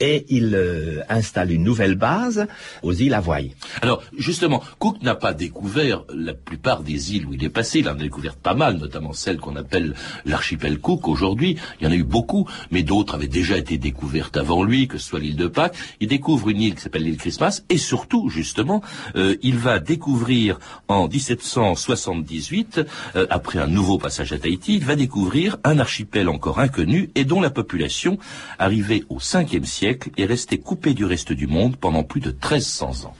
et 0.00 0.26
il 0.28 0.54
euh, 0.54 1.02
installe 1.08 1.52
une 1.52 1.64
nouvelle 1.64 1.94
base 1.94 2.46
aux 2.82 2.92
îles 2.92 3.14
Hawaï. 3.14 3.54
Alors 3.82 4.02
justement, 4.16 4.62
Cook 4.78 5.02
n'a 5.02 5.14
pas 5.14 5.34
découvert 5.34 6.04
la 6.14 6.34
plupart 6.34 6.82
des 6.82 7.14
îles 7.14 7.26
où 7.26 7.34
il 7.34 7.44
est 7.44 7.48
passé. 7.48 7.80
Il 7.80 7.88
en 7.88 7.92
a 7.92 7.94
découvert 7.94 8.36
pas 8.36 8.54
mal, 8.54 8.76
notamment 8.76 9.12
celles 9.12 9.38
qu'on 9.38 9.56
appelle 9.56 9.94
l'archipel 10.24 10.78
Cook 10.78 11.08
aujourd'hui. 11.08 11.56
Il 11.80 11.84
y 11.84 11.86
en 11.88 11.92
a 11.92 11.96
eu 11.96 12.04
beaucoup, 12.04 12.48
mais 12.70 12.82
d'autres 12.82 13.14
avaient 13.14 13.28
déjà 13.28 13.56
été 13.56 13.78
découvertes 13.78 14.36
avant 14.36 14.62
lui, 14.62 14.88
que 14.88 14.98
ce 14.98 15.08
soit 15.08 15.20
l'île 15.20 15.36
de 15.36 15.48
Pâques. 15.48 15.76
Il 16.00 16.08
découvre 16.08 16.48
une 16.50 16.60
île 16.60 16.74
qui 16.74 16.82
s'appelle 16.82 17.04
l'île 17.04 17.16
Christmas, 17.16 17.62
et 17.68 17.78
surtout, 17.78 18.28
justement, 18.28 18.82
euh, 19.16 19.36
il 19.42 19.56
va 19.56 19.78
découvrir 19.78 20.58
en 20.88 21.08
1778, 21.08 22.80
euh, 23.16 23.26
après 23.30 23.58
un 23.58 23.66
nouveau 23.66 23.98
passage 23.98 24.32
à 24.32 24.38
Tahiti, 24.38 24.76
il 24.76 24.84
va 24.84 24.96
découvrir 24.96 25.56
un 25.64 25.78
archipel 25.78 26.28
encore 26.28 26.60
inconnu 26.60 27.10
et 27.14 27.24
dont 27.24 27.40
la 27.40 27.50
population, 27.50 28.18
arrivée 28.58 29.04
au 29.08 29.18
5e 29.18 29.64
siècle, 29.64 29.87
est 30.16 30.24
resté 30.24 30.58
coupé 30.58 30.94
du 30.94 31.04
reste 31.04 31.32
du 31.32 31.46
monde 31.46 31.76
pendant 31.76 32.02
plus 32.02 32.20
de 32.20 32.30
1300 32.30 33.06
ans. 33.06 33.14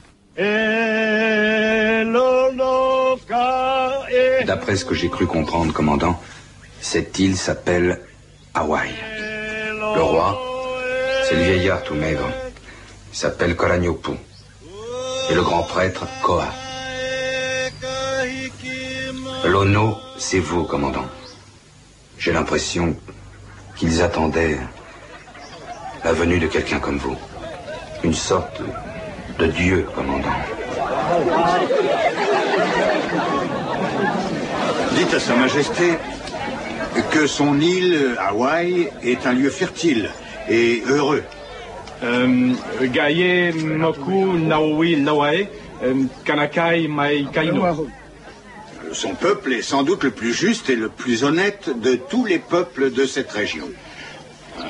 D'après 4.46 4.76
ce 4.76 4.84
que 4.84 4.94
j'ai 4.94 5.08
cru 5.08 5.26
comprendre, 5.26 5.72
commandant, 5.72 6.20
cette 6.80 7.18
île 7.18 7.36
s'appelle 7.36 8.00
Hawaï. 8.54 8.90
Le 9.94 10.02
roi, 10.02 10.40
c'est 11.24 11.34
le 11.36 11.42
vieillard 11.42 11.82
tout 11.82 11.94
maigre, 11.94 12.30
s'appelle 13.12 13.56
Kolanyopu. 13.56 14.12
Et 15.30 15.34
le 15.34 15.42
grand 15.42 15.62
prêtre, 15.64 16.06
Koa. 16.22 16.48
L'Ono, 19.44 19.96
c'est 20.18 20.40
vous, 20.40 20.64
commandant. 20.64 21.06
J'ai 22.18 22.32
l'impression 22.32 22.96
qu'ils 23.76 24.02
attendaient 24.02 24.58
la 26.04 26.12
venue 26.12 26.38
de 26.38 26.46
quelqu'un 26.46 26.78
comme 26.78 26.98
vous. 26.98 27.16
Une 28.04 28.14
sorte 28.14 28.60
de 29.38 29.46
dieu, 29.46 29.86
commandant. 29.94 30.28
Dites 34.96 35.14
à 35.14 35.20
Sa 35.20 35.36
Majesté 35.36 35.98
que 37.10 37.26
son 37.26 37.60
île, 37.60 38.16
Hawaï, 38.18 38.88
est 39.02 39.26
un 39.26 39.32
lieu 39.32 39.50
fertile 39.50 40.10
et 40.48 40.82
heureux. 40.86 41.22
Euh, 42.02 42.54
Gaye 42.82 43.52
Moku 43.52 44.38
Naui 44.38 44.96
Nawae, 44.96 45.48
euh, 45.82 45.94
Kanakai 46.24 46.88
Mai 46.88 47.26
Kaino. 47.32 47.88
Son 48.92 49.14
peuple 49.14 49.52
est 49.52 49.62
sans 49.62 49.82
doute 49.82 50.04
le 50.04 50.10
plus 50.10 50.32
juste 50.32 50.70
et 50.70 50.76
le 50.76 50.88
plus 50.88 51.24
honnête 51.24 51.70
de 51.80 51.94
tous 51.96 52.24
les 52.24 52.38
peuples 52.38 52.92
de 52.92 53.04
cette 53.04 53.30
région. 53.30 53.68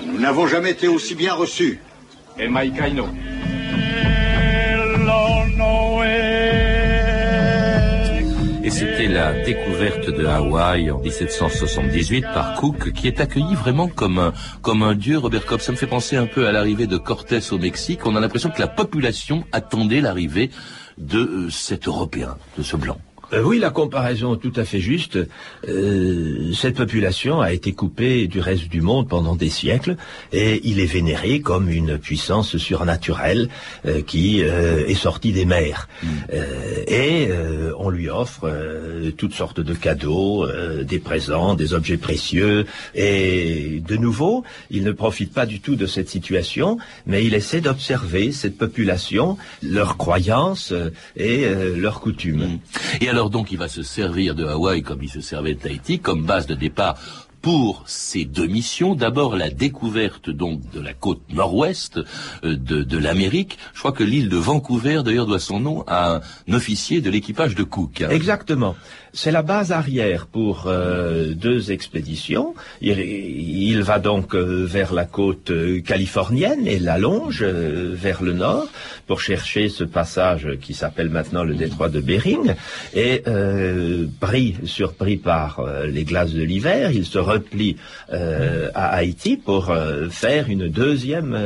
Nous 0.07 0.19
n'avons 0.19 0.47
jamais 0.47 0.71
été 0.71 0.89
aussi 0.89 1.15
bien 1.15 1.35
reçus. 1.35 1.81
Et 2.39 2.49
Et 8.65 8.71
c'était 8.71 9.09
la 9.09 9.33
découverte 9.45 10.11
de 10.11 10.27
Hawaï 10.27 10.91
en 10.91 10.99
1778 10.99 12.23
par 12.35 12.55
Cook, 12.57 12.93
qui 12.93 13.09
est 13.09 13.19
accueilli 13.19 13.55
vraiment 13.55 13.89
comme 13.89 14.19
un, 14.19 14.33
comme 14.63 14.83
un 14.83 14.95
dieu, 14.95 15.19
Robert 15.19 15.47
Cobb. 15.47 15.61
Ça 15.61 15.73
me 15.73 15.77
fait 15.77 15.87
penser 15.87 16.17
un 16.17 16.27
peu 16.27 16.47
à 16.47 16.53
l'arrivée 16.53 16.87
de 16.87 16.99
Cortés 16.99 17.41
au 17.51 17.59
Mexique. 17.59 18.05
On 18.05 18.15
a 18.15 18.21
l'impression 18.21 18.51
que 18.51 18.61
la 18.61 18.69
population 18.69 19.45
attendait 19.53 20.01
l'arrivée 20.01 20.51
de 20.99 21.19
euh, 21.19 21.51
cet 21.51 21.89
Européen, 21.89 22.37
de 22.59 22.63
ce 22.63 22.77
Blanc. 22.77 22.99
Euh, 23.33 23.43
oui, 23.43 23.59
la 23.59 23.71
comparaison 23.71 24.35
est 24.35 24.39
tout 24.39 24.53
à 24.57 24.65
fait 24.65 24.81
juste. 24.81 25.19
Euh, 25.69 26.53
cette 26.55 26.77
population 26.77 27.41
a 27.41 27.53
été 27.53 27.73
coupée 27.73 28.27
du 28.27 28.41
reste 28.41 28.69
du 28.69 28.81
monde 28.81 29.09
pendant 29.09 29.37
des 29.37 29.51
siècles 29.51 29.97
et 30.33 30.61
il 30.65 30.81
est 30.81 30.87
vénéré 30.87 31.41
comme 31.41 31.69
une 31.69 31.99
puissance 31.99 32.57
surnaturelle 32.57 33.49
euh, 33.87 34.03
qui 34.03 34.41
est 34.41 34.95
sortie 34.95 35.33
des 35.33 35.45
mers. 35.45 35.89
Et 36.89 37.29
on 37.79 37.91
lui 37.91 38.09
offre 38.09 38.51
toutes 39.17 39.35
sortes 39.35 39.61
de 39.61 39.75
cadeaux, 39.75 40.47
des 40.83 40.99
présents, 40.99 41.55
des 41.55 41.75
objets 41.75 41.97
précieux. 41.97 42.67
Et 42.95 43.83
de 43.87 43.97
nouveau, 43.97 44.45
il 44.71 44.85
ne 44.85 44.93
profite 44.93 45.33
pas 45.33 45.47
du 45.47 45.61
tout 45.61 45.77
de 45.77 45.87
cette 45.87 46.09
situation, 46.09 46.79
mais 47.07 47.25
il 47.25 47.35
essaie 47.35 47.61
d'observer 47.61 48.33
cette 48.33 48.57
population, 48.57 49.37
leurs 49.63 49.97
croyances 49.97 50.73
et 51.17 51.47
leurs 51.77 52.01
coutumes. 52.01 52.59
Mm. 53.01 53.18
Donc 53.27 53.51
il 53.51 53.59
va 53.59 53.69
se 53.69 53.83
servir 53.83 54.37
de 54.37 54.45
Hawaï 54.45 54.83
comme 54.83 55.03
il 55.03 55.09
se 55.11 55.21
servait 55.21 55.55
de 55.55 55.61
Tahiti 55.61 55.99
comme 55.99 56.25
base 56.25 56.47
de 56.47 56.55
départ 56.55 56.97
pour 57.43 57.83
ces 57.87 58.25
deux 58.25 58.47
missions. 58.47 58.95
D'abord 58.95 59.37
la 59.37 59.51
découverte 59.51 60.31
donc 60.31 60.61
de 60.73 60.81
la 60.81 60.95
côte 60.95 61.23
nord-ouest 61.31 61.99
euh, 62.45 62.57
de, 62.57 62.99
l'Amérique. 62.99 63.59
Je 63.75 63.81
crois 63.81 63.93
que 63.93 64.05
l'île 64.05 64.29
de 64.29 64.37
Vancouver 64.37 65.03
d'ailleurs 65.05 65.27
doit 65.27 65.39
son 65.39 65.61
nom 65.61 65.85
à 65.87 66.17
un 66.17 66.53
officier 66.53 67.01
de 67.01 67.11
l'équipage 67.11 67.55
de 67.55 67.63
Cook. 67.63 68.03
Hein. 68.03 68.11
Exactement. 68.11 68.77
C'est 69.13 69.31
la 69.31 69.43
base 69.43 69.73
arrière 69.73 70.27
pour 70.27 70.65
euh, 70.67 71.33
deux 71.35 71.73
expéditions. 71.73 72.55
Il, 72.81 73.83
va 73.83 73.99
donc 73.99 74.35
euh, 74.35 74.65
vers 74.65 74.93
la 74.93 75.05
côte 75.05 75.51
euh, 75.51 75.81
californienne 75.81 76.67
et 76.67 76.79
la 76.79 76.99
longe 76.99 77.43
vers 77.43 78.23
le 78.23 78.33
nord 78.33 78.67
pour 79.07 79.21
chercher 79.21 79.69
ce 79.69 79.85
passage 79.85 80.49
qui 80.61 80.75
s'appelle 80.75 81.09
maintenant 81.09 81.43
le 81.43 81.55
détroit 81.55 81.89
de 81.89 82.01
Bering. 82.01 82.55
Et 82.95 83.23
pris, 84.21 84.57
surpris 84.65 85.17
par 85.17 85.65
les 85.87 86.05
glaces 86.05 86.33
de 86.33 86.43
l'hiver, 86.43 86.91
il 86.93 87.07
se 87.07 87.19
replie 87.19 87.77
à 88.11 88.89
Haïti 88.89 89.37
pour 89.37 89.75
faire 90.11 90.51
une 90.51 90.69
deuxième 90.69 91.39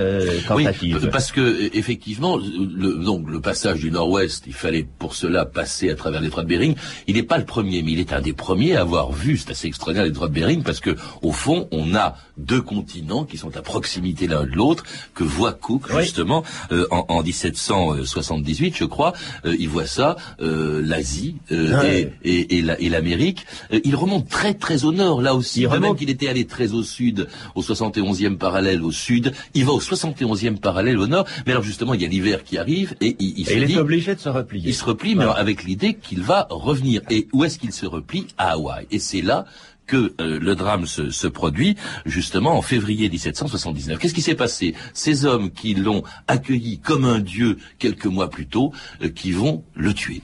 tentative. 0.49 0.99
Oui, 1.03 1.09
parce 1.13 1.31
que 1.31 1.71
effectivement, 1.77 2.37
le, 2.37 3.05
donc 3.05 3.31
le 3.31 3.41
passage 3.41 3.81
du 3.81 3.91
nord-ouest, 3.91 4.45
il 4.47 4.55
fallait 4.55 4.87
pour 4.99 5.15
cela 5.15 5.45
passer 5.45 5.91
à 5.91 5.95
travers 5.95 6.21
le 6.21 6.27
détroit 6.27 6.43
de 6.43 6.49
Bering. 6.49 6.75
Il 7.07 7.15
n'est 7.15 7.23
pas 7.23 7.39
le 7.39 7.45
premier, 7.53 7.83
mais 7.83 7.93
il 7.93 8.01
est 8.01 8.15
un 8.15 8.23
des 8.23 8.33
premiers 8.33 8.77
à 8.77 8.81
avoir 8.81 9.13
vu, 9.13 9.37
c'est 9.37 9.51
assez 9.51 9.67
extraordinaire 9.67 10.07
les 10.07 10.11
droits 10.11 10.29
de 10.29 10.33
Bering, 10.33 10.63
parce 10.63 10.81
que 10.81 10.97
au 11.21 11.33
fond, 11.33 11.69
on 11.71 11.95
a 11.95 12.17
deux 12.39 12.63
continents 12.63 13.25
qui 13.25 13.37
sont 13.37 13.55
à 13.59 13.61
proximité 13.61 14.27
l'un 14.27 14.45
de 14.45 14.53
l'autre, 14.53 14.85
que 15.15 15.23
voit 15.23 15.53
Cook 15.53 15.83
justement 16.01 16.45
euh, 16.73 16.87
en, 16.91 17.23
1778, 17.23 18.75
je 18.75 18.85
crois. 18.87 19.13
Euh, 19.45 19.55
il 19.59 19.69
voit 19.69 19.87
ça, 19.87 20.17
euh, 20.41 20.81
l'Asie 20.83 21.37
et, 21.51 22.89
l'Amérique. 22.89 23.45
il 23.85 23.97
remonte 23.97 24.31
très 24.31 24.55
très 24.55 24.85
au 24.87 24.93
nord, 24.93 25.21
là 25.21 25.35
aussi. 25.35 25.61
Il 25.61 25.67
remonte 25.67 25.99
qu'il 25.99 26.09
était 26.09 26.29
allé 26.29 26.47
très 26.47 26.73
au 26.73 26.83
sud, 26.83 27.29
au 27.55 27.61
71e 27.61 28.39
parallèle 28.39 28.83
au 28.83 28.93
sud. 28.93 29.35
Il 29.53 29.67
va 29.67 29.73
au 29.73 29.81
71e 29.81 30.57
parallèle 30.57 30.99
au 30.99 31.07
nord. 31.07 31.27
Mais 31.45 31.53
alors 31.53 31.65
justement, 31.65 31.93
il 31.93 32.01
y 32.01 32.07
a 32.07 32.09
l'hiver 32.09 32.45
qui 32.45 32.57
arrive 32.57 32.95
et 33.03 33.15
il, 33.19 33.41
il, 33.41 33.73
est 33.73 33.77
obligé 33.77 34.15
de 34.15 34.21
se 34.21 34.31
replier. 34.31 34.71
Il 34.71 34.75
se 34.75 34.85
replie, 34.85 35.15
mais 35.15 35.25
avec 35.25 35.65
l'idée 35.65 35.95
qu'il 35.95 36.23
va 36.23 36.47
revenir. 36.49 37.03
Et 37.11 37.29
où 37.35 37.42
est-ce 37.45 37.59
qu'il 37.59 37.73
se 37.73 37.87
replie 37.87 38.27
À 38.39 38.53
Hawaï. 38.53 38.87
Et 38.91 38.99
c'est 38.99 39.23
là 39.23 39.45
que 39.87 40.15
euh, 40.21 40.39
le 40.39 40.55
drame 40.55 40.87
se, 40.87 41.27
produit 41.27 41.77
justement 42.07 42.57
en 42.57 42.63
février 42.63 43.09
1779. 43.09 43.99
Qu'est-ce 43.99 44.15
qui 44.15 44.23
s'est 44.23 44.35
passé? 44.35 44.75
Ces 44.95 45.25
hommes 45.25 45.51
qui 45.51 45.75
l'ont 45.75 46.03
accueilli 46.29 46.79
comme 46.79 47.05
un 47.05 47.19
dieu 47.19 47.59
quelques 47.79 48.07
mois 48.07 48.31
plus 48.31 48.47
tôt, 48.47 48.73
euh, 49.03 49.09
qui 49.09 49.33
vont 49.33 49.65
le 49.75 49.93
tuer. 49.93 50.23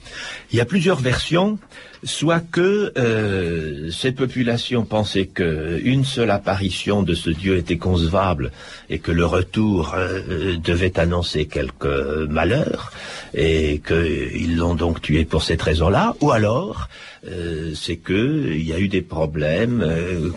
Il 0.53 0.57
y 0.57 0.61
a 0.61 0.65
plusieurs 0.65 1.01
versions 1.01 1.59
soit 2.05 2.41
que 2.41 2.93
euh, 2.97 3.91
ces 3.91 4.13
populations 4.13 4.85
pensaient 4.85 5.27
qu'une 5.27 6.05
seule 6.05 6.31
apparition 6.31 7.03
de 7.03 7.15
ce 7.15 7.31
Dieu 7.31 7.57
était 7.57 7.79
concevable 7.79 8.53
et 8.89 8.99
que 8.99 9.11
le 9.11 9.27
retour 9.27 9.95
euh, 9.97 10.57
devait 10.57 10.99
annoncer 10.99 11.47
quelque 11.47 12.27
malheur 12.27 12.93
et 13.35 13.81
qu'ils 13.87 14.57
l'ont 14.57 14.75
donc 14.75 15.03
tué 15.03 15.25
pour 15.25 15.43
cette 15.43 15.63
raison-là, 15.63 16.15
ou 16.21 16.31
alors 16.31 16.89
euh, 17.27 17.73
c'est 17.75 17.97
qu'il 17.97 18.63
y 18.63 18.73
a 18.73 18.79
eu 18.79 18.89
des 18.89 19.03
problèmes 19.03 19.85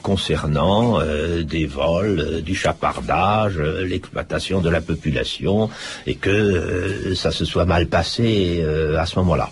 concernant 0.02 1.00
des 1.43 1.65
vols, 1.65 2.41
du 2.41 2.56
chapardage, 2.56 3.60
l'exploitation 3.60 4.62
de 4.62 4.69
la 4.69 4.82
population 4.82 5.69
et 6.08 6.15
que 6.15 7.13
ça 7.15 7.32
se 7.32 7.45
soit 7.45 7.65
mal 7.65 7.88
passé 7.88 8.63
à 8.97 9.06
ce 9.06 9.19
moment-là. 9.19 9.52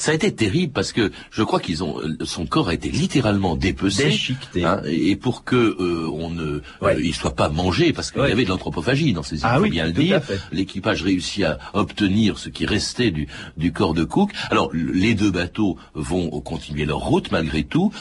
Ça 0.00 0.12
a 0.12 0.14
été 0.14 0.32
terrible 0.32 0.72
parce 0.72 0.94
que 0.94 1.12
je 1.30 1.42
crois 1.42 1.60
qu'ils 1.60 1.84
ont 1.84 2.00
euh, 2.00 2.16
son 2.24 2.46
corps 2.46 2.70
a 2.70 2.74
été 2.74 2.90
littéralement 2.90 3.54
dépecé, 3.54 4.04
déchiqueté, 4.04 4.64
hein, 4.64 4.80
et 4.86 5.14
pour 5.14 5.44
que 5.44 5.56
euh, 5.56 6.08
on 6.10 6.30
ne 6.30 6.62
euh, 6.82 7.00
il 7.02 7.14
soit 7.14 7.36
pas 7.36 7.50
mangé 7.50 7.92
parce 7.92 8.10
qu'il 8.10 8.22
y 8.22 8.32
avait 8.32 8.44
de 8.44 8.48
l'anthropophagie 8.48 9.12
dans 9.12 9.22
ces 9.22 9.36
îles, 9.36 9.42
ah, 9.44 9.60
oui, 9.60 9.68
bien 9.68 9.84
le 9.84 9.92
dire. 9.92 10.22
L'équipage 10.52 11.02
réussit 11.02 11.44
à 11.44 11.58
obtenir 11.74 12.38
ce 12.38 12.48
qui 12.48 12.64
restait 12.64 13.10
du 13.10 13.28
du 13.58 13.74
corps 13.74 13.92
de 13.92 14.04
Cook. 14.04 14.30
Alors 14.50 14.70
les 14.72 15.14
deux 15.14 15.30
bateaux 15.30 15.76
vont 15.92 16.30
continuer 16.40 16.86
leur 16.86 17.00
route 17.00 17.30
malgré 17.30 17.64
tout. 17.64 17.92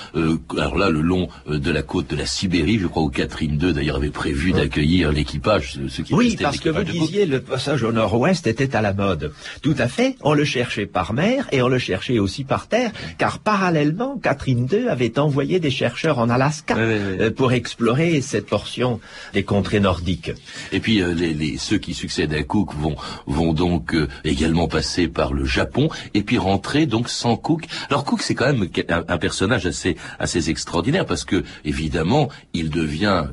alors 0.58 0.78
là, 0.78 0.90
le 0.90 1.02
long 1.02 1.28
de 1.48 1.72
la 1.72 1.82
côte 1.82 2.10
de 2.10 2.16
la 2.16 2.26
Sibérie, 2.26 2.80
je 2.80 2.88
crois 2.88 3.04
où 3.04 3.10
Catherine 3.10 3.60
II 3.62 3.74
d'ailleurs 3.74 3.98
avait 3.98 4.10
prévu 4.10 4.54
d'accueillir 4.54 5.12
l'équipage, 5.12 5.78
ce 5.90 6.02
qui 6.02 6.14
Oui, 6.14 6.38
parce 6.42 6.60
que 6.60 6.70
vous 6.70 6.84
disiez 6.84 7.26
le 7.26 7.42
passage 7.42 7.84
au 7.84 7.92
nord-ouest 7.92 8.48
était 8.48 8.74
à 8.74 8.82
la 8.82 8.94
mode. 8.94 9.34
Tout 9.62 9.76
à 9.78 9.90
fait. 9.90 10.16
On 10.22 10.34
le 10.34 10.46
cherchait 10.46 10.86
par 10.86 11.12
mer 11.12 11.50
et 11.52 11.62
on 11.62 11.68
le 11.68 11.78
chercher 11.90 12.20
aussi 12.20 12.44
par 12.44 12.68
terre, 12.68 12.92
car 13.18 13.40
parallèlement, 13.40 14.20
Catherine 14.22 14.68
II 14.72 14.88
avait 14.90 15.18
envoyé 15.18 15.60
des 15.60 15.72
chercheurs 15.72 16.20
en 16.20 16.30
Alaska 16.30 16.76
euh, 16.78 17.32
pour 17.32 17.52
explorer 17.52 18.22
cette 18.22 18.46
portion 18.46 19.00
des 19.34 19.44
contrées 19.44 19.80
nordiques. 19.80 20.32
Et 20.72 20.80
puis 20.80 21.02
euh, 21.02 21.16
les, 21.16 21.58
ceux 21.58 21.80
qui 21.80 21.96
succèdent 21.96 22.36
à 22.36 22.44
Cook 22.44 22.76
vont 22.76 22.96
vont 23.26 23.54
donc 23.54 23.96
euh, 23.96 24.08
également 24.24 24.68
passer 24.68 25.08
par 25.08 25.34
le 25.34 25.46
Japon 25.46 25.90
et 26.14 26.22
puis 26.22 26.38
rentrer 26.38 26.86
donc 26.86 27.10
sans 27.10 27.36
Cook. 27.36 27.64
Alors 27.90 28.04
Cook 28.06 28.22
c'est 28.22 28.36
quand 28.36 28.52
même 28.54 28.68
un, 28.90 29.18
personnage 29.18 29.66
assez 29.66 29.98
assez 30.20 30.52
extraordinaire 30.52 31.08
parce 31.08 31.26
que 31.26 31.44
évidemment 31.66 32.30
il 32.54 32.70
devient 32.70 33.24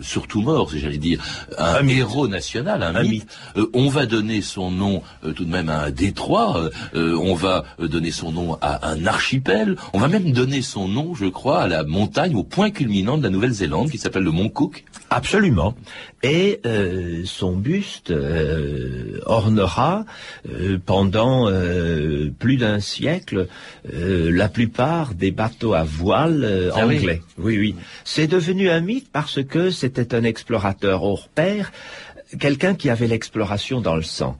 surtout 0.00 0.42
mort, 0.42 0.70
si 0.70 0.78
j'allais 0.78 0.98
dire, 0.98 1.22
un, 1.58 1.86
héros 1.88 2.28
national, 2.28 2.82
un, 2.82 3.02
mythe. 3.02 3.26
on 3.72 3.88
va 3.88 4.06
donner 4.06 4.42
son 4.42 4.70
nom 4.70 5.02
tout 5.34 5.44
de 5.44 5.50
même 5.50 5.68
à 5.68 5.84
un 5.84 5.90
détroit. 5.90 6.70
on 6.94 7.34
va 7.34 7.64
donner 7.78 8.10
son 8.10 8.32
nom 8.32 8.58
à 8.60 8.88
un 8.88 9.06
archipel. 9.06 9.76
On 9.92 9.98
va 9.98 10.08
même 10.08 10.32
donner 10.32 10.62
son 10.62 10.88
nom, 10.88 11.14
je 11.14 11.26
crois, 11.26 11.62
à 11.62 11.68
la 11.68 11.84
montagne, 11.84 12.34
au 12.34 12.44
point 12.44 12.70
culminant 12.70 13.18
de 13.18 13.22
la 13.22 13.30
Nouvelle-Zélande, 13.30 13.90
qui 13.90 13.98
s'appelle 13.98 14.24
le 14.24 14.32
Mont 14.32 14.48
Cook. 14.48 14.84
Absolument. 15.10 15.74
Et 16.22 16.60
euh, 16.66 17.22
son 17.24 17.54
buste 17.54 18.10
euh, 18.10 19.20
ornera 19.26 20.04
euh, 20.48 20.78
pendant 20.84 21.50
plus 22.38 22.56
d'un 22.56 22.80
siècle 22.80 23.46
la 23.84 24.48
plupart 24.48 25.14
des 25.14 25.30
bateaux 25.30 25.74
à 25.74 25.84
voile 25.84 26.70
ah 26.74 26.84
anglais. 26.84 27.22
oui, 27.38 27.58
oui. 27.58 27.74
C'est 28.04 28.26
devenu 28.26 28.70
un 28.70 28.80
mythe 28.80 29.08
parce 29.12 29.42
que 29.44 29.70
c'était 29.76 30.14
un 30.14 30.24
explorateur 30.24 31.02
hors 31.02 31.28
pair 31.28 31.70
quelqu'un 32.38 32.74
qui 32.74 32.90
avait 32.90 33.06
l'exploration 33.06 33.80
dans 33.80 33.96
le 33.96 34.02
sang. 34.02 34.36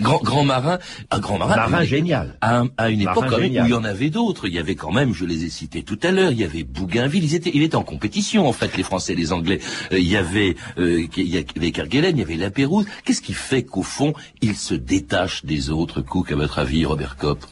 Grand, 0.00 0.20
grand 0.22 0.44
marin, 0.44 0.78
un 1.10 1.18
grand 1.18 1.38
marin. 1.38 1.56
Marin 1.56 1.84
génial. 1.84 2.36
À, 2.40 2.90
une 2.90 3.02
époque 3.02 3.26
où 3.30 3.42
il 3.42 3.52
y 3.52 3.74
en 3.74 3.84
avait 3.84 4.10
d'autres. 4.10 4.48
Il 4.48 4.54
y 4.54 4.58
avait 4.58 4.74
quand 4.74 4.92
même, 4.92 5.14
je 5.14 5.24
les 5.24 5.44
ai 5.44 5.50
cités 5.50 5.82
tout 5.82 5.98
à 6.02 6.10
l'heure, 6.10 6.32
il 6.32 6.38
y 6.38 6.44
avait 6.44 6.64
Bougainville. 6.64 7.24
Ils 7.24 7.34
étaient, 7.34 7.50
il 7.54 7.62
était 7.62 7.76
en 7.76 7.84
compétition 7.84 8.48
en 8.48 8.52
fait, 8.52 8.76
les 8.76 8.82
Français 8.82 9.12
et 9.12 9.16
les 9.16 9.32
Anglais. 9.32 9.60
Euh, 9.92 9.98
il 9.98 10.08
y 10.08 10.16
avait, 10.16 10.56
euh, 10.78 11.06
il 11.16 11.28
y 11.28 11.36
avait 11.38 11.70
Kerguelen, 11.70 12.16
il 12.16 12.20
y 12.20 12.22
avait 12.22 12.36
La 12.36 12.50
Pérouse. 12.50 12.86
Qu'est-ce 13.04 13.22
qui 13.22 13.34
fait 13.34 13.62
qu'au 13.62 13.82
fond, 13.82 14.14
ils 14.40 14.56
se 14.56 14.74
détachent 14.74 15.44
des 15.44 15.70
autres 15.70 16.00
Cook, 16.00 16.32
à 16.32 16.36
votre 16.36 16.58
avis, 16.58 16.84
Robert 16.84 17.16
Kopp? 17.16 17.44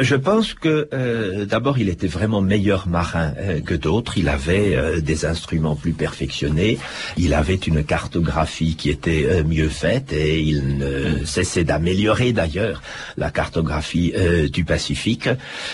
Je 0.00 0.14
pense 0.14 0.54
que 0.54 0.88
euh, 0.92 1.46
d'abord 1.46 1.78
il 1.78 1.88
était 1.88 2.06
vraiment 2.06 2.40
meilleur 2.40 2.86
marin 2.86 3.32
euh, 3.38 3.60
que 3.60 3.74
d'autres. 3.74 4.18
Il 4.18 4.28
avait 4.28 4.76
euh, 4.76 5.00
des 5.00 5.24
instruments 5.24 5.74
plus 5.74 5.92
perfectionnés. 5.92 6.78
Il 7.16 7.34
avait 7.34 7.54
une 7.54 7.82
cartographie 7.82 8.76
qui 8.76 8.90
était 8.90 9.42
mieux 9.44 9.68
faite 9.68 10.12
et 10.12 10.40
il 10.40 10.78
ne 10.78 11.24
cessait 11.24 11.64
d'améliorer 11.64 12.32
d'ailleurs 12.32 12.82
la 13.16 13.30
cartographie 13.30 14.12
du 14.52 14.64
Pacifique. 14.64 15.28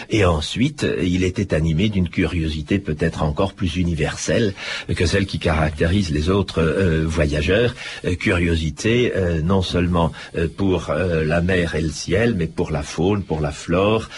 Et 0.08 0.24
ensuite, 0.24 0.86
il 1.02 1.24
était 1.24 1.54
animé 1.54 1.88
d'une 1.88 2.08
curiosité 2.08 2.78
peut-être 2.78 3.22
encore 3.22 3.54
plus 3.54 3.76
universelle 3.76 4.54
que 4.94 5.06
celle 5.06 5.26
qui 5.26 5.38
caractérise 5.38 6.10
les 6.10 6.28
autres 6.28 6.62
voyageurs. 7.06 7.74
curiosité 8.18 9.12
non 9.44 9.62
seulement 9.62 10.12
pour 10.56 10.92
la 10.92 11.40
mer 11.40 11.74
et 11.74 11.82
le 11.82 11.90
ciel, 11.90 12.34
mais 12.36 12.46
pour 12.46 12.70
la 12.70 12.82
faune, 12.82 13.22
pour 13.22 13.40
la 13.40 13.52
flore 13.52 13.89
Or, 13.90 14.08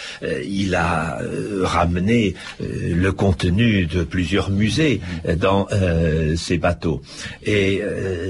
il 0.62 0.74
a 0.74 1.18
ramené 1.62 2.34
le 2.60 3.10
contenu 3.12 3.86
de 3.86 4.02
plusieurs 4.14 4.50
musées 4.50 5.00
dans 5.46 5.66
ces 6.36 6.58
bateaux. 6.58 7.00
Et 7.44 7.82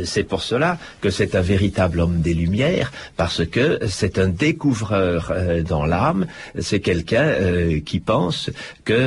c'est 0.04 0.26
pour 0.30 0.42
cela 0.42 0.78
que 1.00 1.10
c'est 1.10 1.34
un 1.34 1.40
véritable 1.54 2.00
homme 2.00 2.20
des 2.20 2.34
Lumières, 2.34 2.92
parce 3.16 3.42
que 3.54 3.64
c'est 3.88 4.18
un 4.18 4.28
découvreur 4.28 5.32
dans 5.68 5.84
l'âme, 5.92 6.26
c'est 6.58 6.80
quelqu'un 6.80 7.28
qui 7.84 7.98
pense 8.00 8.50
que 8.84 9.00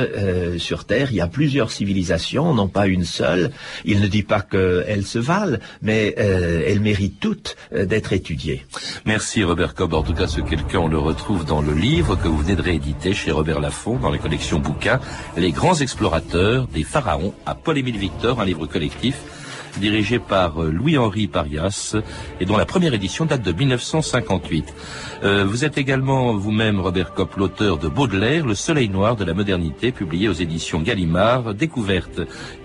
sur 0.58 0.84
Terre, 0.84 1.08
il 1.10 1.16
y 1.16 1.20
a 1.20 1.28
plusieurs 1.38 1.70
civilisations, 1.70 2.54
non 2.54 2.68
pas 2.68 2.86
une 2.86 3.04
seule. 3.04 3.50
Il 3.84 4.00
ne 4.00 4.08
dit 4.08 4.22
pas 4.22 4.42
qu'elles 4.42 5.06
se 5.06 5.18
valent, 5.18 5.58
mais 5.82 6.14
elles 6.16 6.80
méritent 6.80 7.20
toutes 7.20 7.56
d'être 7.72 8.12
étudiées. 8.12 8.64
Merci 9.04 9.44
Robert 9.44 9.74
Cobb. 9.74 9.94
En 9.94 10.02
tout 10.02 10.14
cas, 10.14 10.26
ce 10.26 10.40
quelqu'un, 10.40 10.80
on 10.80 10.88
le 10.88 10.98
retrouve 10.98 11.44
dans 11.44 11.62
le 11.62 11.74
livre 11.74 12.16
que 12.26 12.30
vous 12.32 12.38
venez 12.38 12.56
de 12.56 12.62
rééditer 12.62 13.14
chez 13.14 13.30
Robert 13.30 13.60
Laffont, 13.60 13.98
dans 13.98 14.10
les 14.10 14.18
collections 14.18 14.58
bouquins, 14.58 14.98
Les 15.36 15.52
grands 15.52 15.76
explorateurs 15.76 16.66
des 16.66 16.82
pharaons 16.82 17.32
à 17.46 17.54
Paul-Émile 17.54 17.98
Victor, 17.98 18.40
un 18.40 18.44
livre 18.44 18.66
collectif 18.66 19.16
dirigé 19.78 20.18
par 20.18 20.62
euh, 20.62 20.70
Louis-Henri 20.70 21.26
Parias 21.26 21.96
et 22.40 22.44
dont 22.44 22.56
la 22.56 22.66
première 22.66 22.94
édition 22.94 23.24
date 23.24 23.42
de 23.42 23.52
1958. 23.52 24.74
Euh, 25.22 25.44
vous 25.44 25.64
êtes 25.64 25.78
également 25.78 26.34
vous-même, 26.34 26.80
Robert 26.80 27.14
Kopp, 27.14 27.36
l'auteur 27.36 27.78
de 27.78 27.88
Baudelaire, 27.88 28.46
Le 28.46 28.54
Soleil 28.54 28.88
Noir 28.88 29.16
de 29.16 29.24
la 29.24 29.34
modernité, 29.34 29.92
publié 29.92 30.28
aux 30.28 30.32
éditions 30.32 30.80
Gallimard, 30.80 31.54
Découverte, 31.54 32.20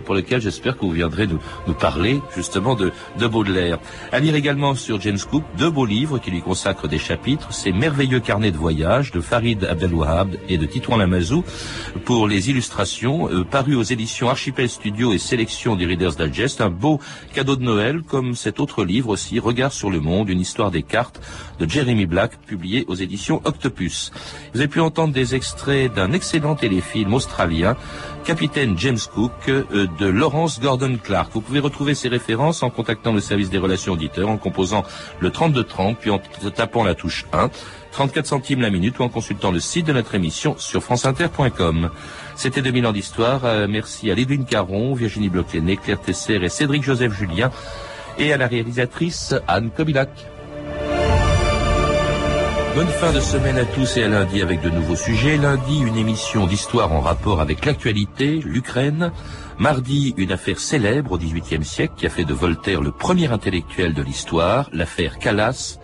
pour 0.05 0.15
lequel 0.15 0.41
j'espère 0.41 0.77
que 0.77 0.81
vous 0.81 0.91
viendrez 0.91 1.27
nous, 1.27 1.39
nous 1.67 1.73
parler 1.73 2.19
justement 2.35 2.75
de, 2.75 2.91
de, 3.19 3.27
Baudelaire. 3.27 3.79
À 4.11 4.19
lire 4.19 4.35
également 4.35 4.75
sur 4.75 4.99
James 5.01 5.19
Cook 5.29 5.43
deux 5.57 5.69
beaux 5.69 5.85
livres 5.85 6.19
qui 6.19 6.31
lui 6.31 6.41
consacrent 6.41 6.87
des 6.87 6.97
chapitres, 6.97 7.53
ces 7.53 7.71
merveilleux 7.71 8.19
carnets 8.19 8.51
de 8.51 8.57
voyage 8.57 9.11
de 9.11 9.21
Farid 9.21 9.63
Abdelwahab 9.63 10.35
et 10.49 10.57
de 10.57 10.65
Titouan 10.65 10.97
Lamazou 10.97 11.43
pour 12.05 12.27
les 12.27 12.49
illustrations, 12.49 13.29
euh, 13.29 13.43
parus 13.43 13.75
aux 13.75 13.83
éditions 13.83 14.29
Archipel 14.29 14.69
Studio 14.69 15.13
et 15.13 15.17
Sélection 15.17 15.75
du 15.75 15.85
Reader's 15.85 16.17
Digest, 16.17 16.61
un 16.61 16.69
beau 16.69 16.99
cadeau 17.33 17.55
de 17.55 17.63
Noël, 17.63 18.01
comme 18.01 18.35
cet 18.35 18.59
autre 18.59 18.83
livre 18.83 19.09
aussi, 19.09 19.39
Regard 19.39 19.71
sur 19.73 19.89
le 19.89 19.99
monde, 19.99 20.29
une 20.29 20.39
histoire 20.39 20.71
des 20.71 20.83
cartes 20.83 21.19
de 21.59 21.69
Jeremy 21.69 22.05
Black, 22.05 22.39
publié 22.45 22.85
aux 22.87 22.95
éditions 22.95 23.41
Octopus. 23.45 24.11
Vous 24.53 24.59
avez 24.59 24.67
pu 24.67 24.79
entendre 24.79 25.13
des 25.13 25.35
extraits 25.35 25.93
d'un 25.93 26.11
excellent 26.11 26.55
téléfilm 26.55 27.13
australien, 27.13 27.75
Capitaine 28.23 28.77
James 28.77 28.99
Cook, 29.13 29.31
euh, 29.47 29.87
de 29.99 30.05
Lawrence 30.05 30.59
Gordon 30.59 30.97
Clark. 31.01 31.31
Vous 31.33 31.41
pouvez 31.41 31.59
retrouver 31.59 31.95
ces 31.95 32.07
références 32.07 32.63
en 32.63 32.69
contactant 32.69 33.13
le 33.13 33.19
service 33.19 33.49
des 33.49 33.57
relations 33.57 33.93
auditeurs, 33.93 34.29
en 34.29 34.37
composant 34.37 34.83
le 35.19 35.31
3230, 35.31 35.97
puis 35.97 36.11
en 36.11 36.19
tapant 36.53 36.83
la 36.83 36.95
touche 36.95 37.25
1. 37.33 37.49
34 37.91 38.25
centimes 38.25 38.61
la 38.61 38.69
minute 38.69 38.99
ou 38.99 39.03
en 39.03 39.09
consultant 39.09 39.51
le 39.51 39.59
site 39.59 39.87
de 39.87 39.93
notre 39.93 40.15
émission 40.15 40.55
sur 40.57 40.81
franceinter.com. 40.81 41.89
C'était 42.35 42.61
2000 42.61 42.87
ans 42.87 42.91
d'histoire. 42.91 43.45
Euh, 43.45 43.67
merci 43.69 44.09
à 44.09 44.15
Lévine 44.15 44.45
Caron, 44.45 44.93
Virginie 44.93 45.29
bloch 45.29 45.47
Claire 45.83 46.01
Tesser 46.01 46.39
et 46.41 46.49
Cédric 46.49 46.83
Joseph 46.83 47.13
Julien 47.13 47.51
et 48.17 48.33
à 48.33 48.37
la 48.37 48.47
réalisatrice 48.47 49.35
Anne 49.47 49.71
Kobilac. 49.71 50.09
Bonne 52.73 52.87
fin 52.87 53.11
de 53.11 53.19
semaine 53.19 53.57
à 53.57 53.65
tous 53.65 53.97
et 53.97 54.03
à 54.03 54.07
lundi 54.07 54.41
avec 54.41 54.61
de 54.61 54.69
nouveaux 54.69 54.95
sujets. 54.95 55.35
Lundi, 55.35 55.81
une 55.81 55.97
émission 55.97 56.47
d'histoire 56.47 56.93
en 56.93 57.01
rapport 57.01 57.41
avec 57.41 57.65
l'actualité, 57.65 58.39
l'Ukraine. 58.45 59.11
Mardi, 59.59 60.13
une 60.15 60.31
affaire 60.31 60.57
célèbre 60.57 61.11
au 61.11 61.17
XVIIIe 61.17 61.65
siècle 61.65 61.93
qui 61.97 62.05
a 62.05 62.09
fait 62.09 62.23
de 62.23 62.33
Voltaire 62.33 62.81
le 62.81 62.91
premier 62.91 63.27
intellectuel 63.31 63.93
de 63.93 64.01
l'histoire, 64.01 64.69
l'affaire 64.71 65.19
Calas. 65.19 65.79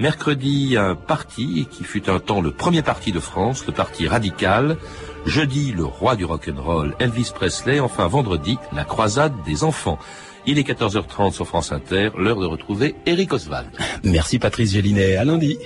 Mercredi, 0.00 0.78
un 0.78 0.94
parti 0.94 1.68
qui 1.70 1.84
fut 1.84 2.08
un 2.08 2.20
temps 2.20 2.40
le 2.40 2.52
premier 2.52 2.80
parti 2.80 3.12
de 3.12 3.20
France, 3.20 3.66
le 3.66 3.74
parti 3.74 4.08
radical. 4.08 4.78
Jeudi, 5.26 5.72
le 5.72 5.84
roi 5.84 6.16
du 6.16 6.24
rock'n'roll, 6.24 6.96
Elvis 6.98 7.32
Presley. 7.34 7.80
Enfin, 7.80 8.06
vendredi, 8.06 8.56
la 8.72 8.84
croisade 8.84 9.34
des 9.44 9.62
enfants. 9.62 9.98
Il 10.46 10.58
est 10.58 10.66
14h30 10.66 11.32
sur 11.32 11.46
France 11.46 11.70
Inter, 11.70 12.12
l'heure 12.16 12.40
de 12.40 12.46
retrouver 12.46 12.94
Eric 13.04 13.34
Oswald. 13.34 13.68
Merci 14.02 14.38
Patrice 14.38 14.72
Gélinet, 14.72 15.16
à 15.16 15.24
lundi. 15.26 15.58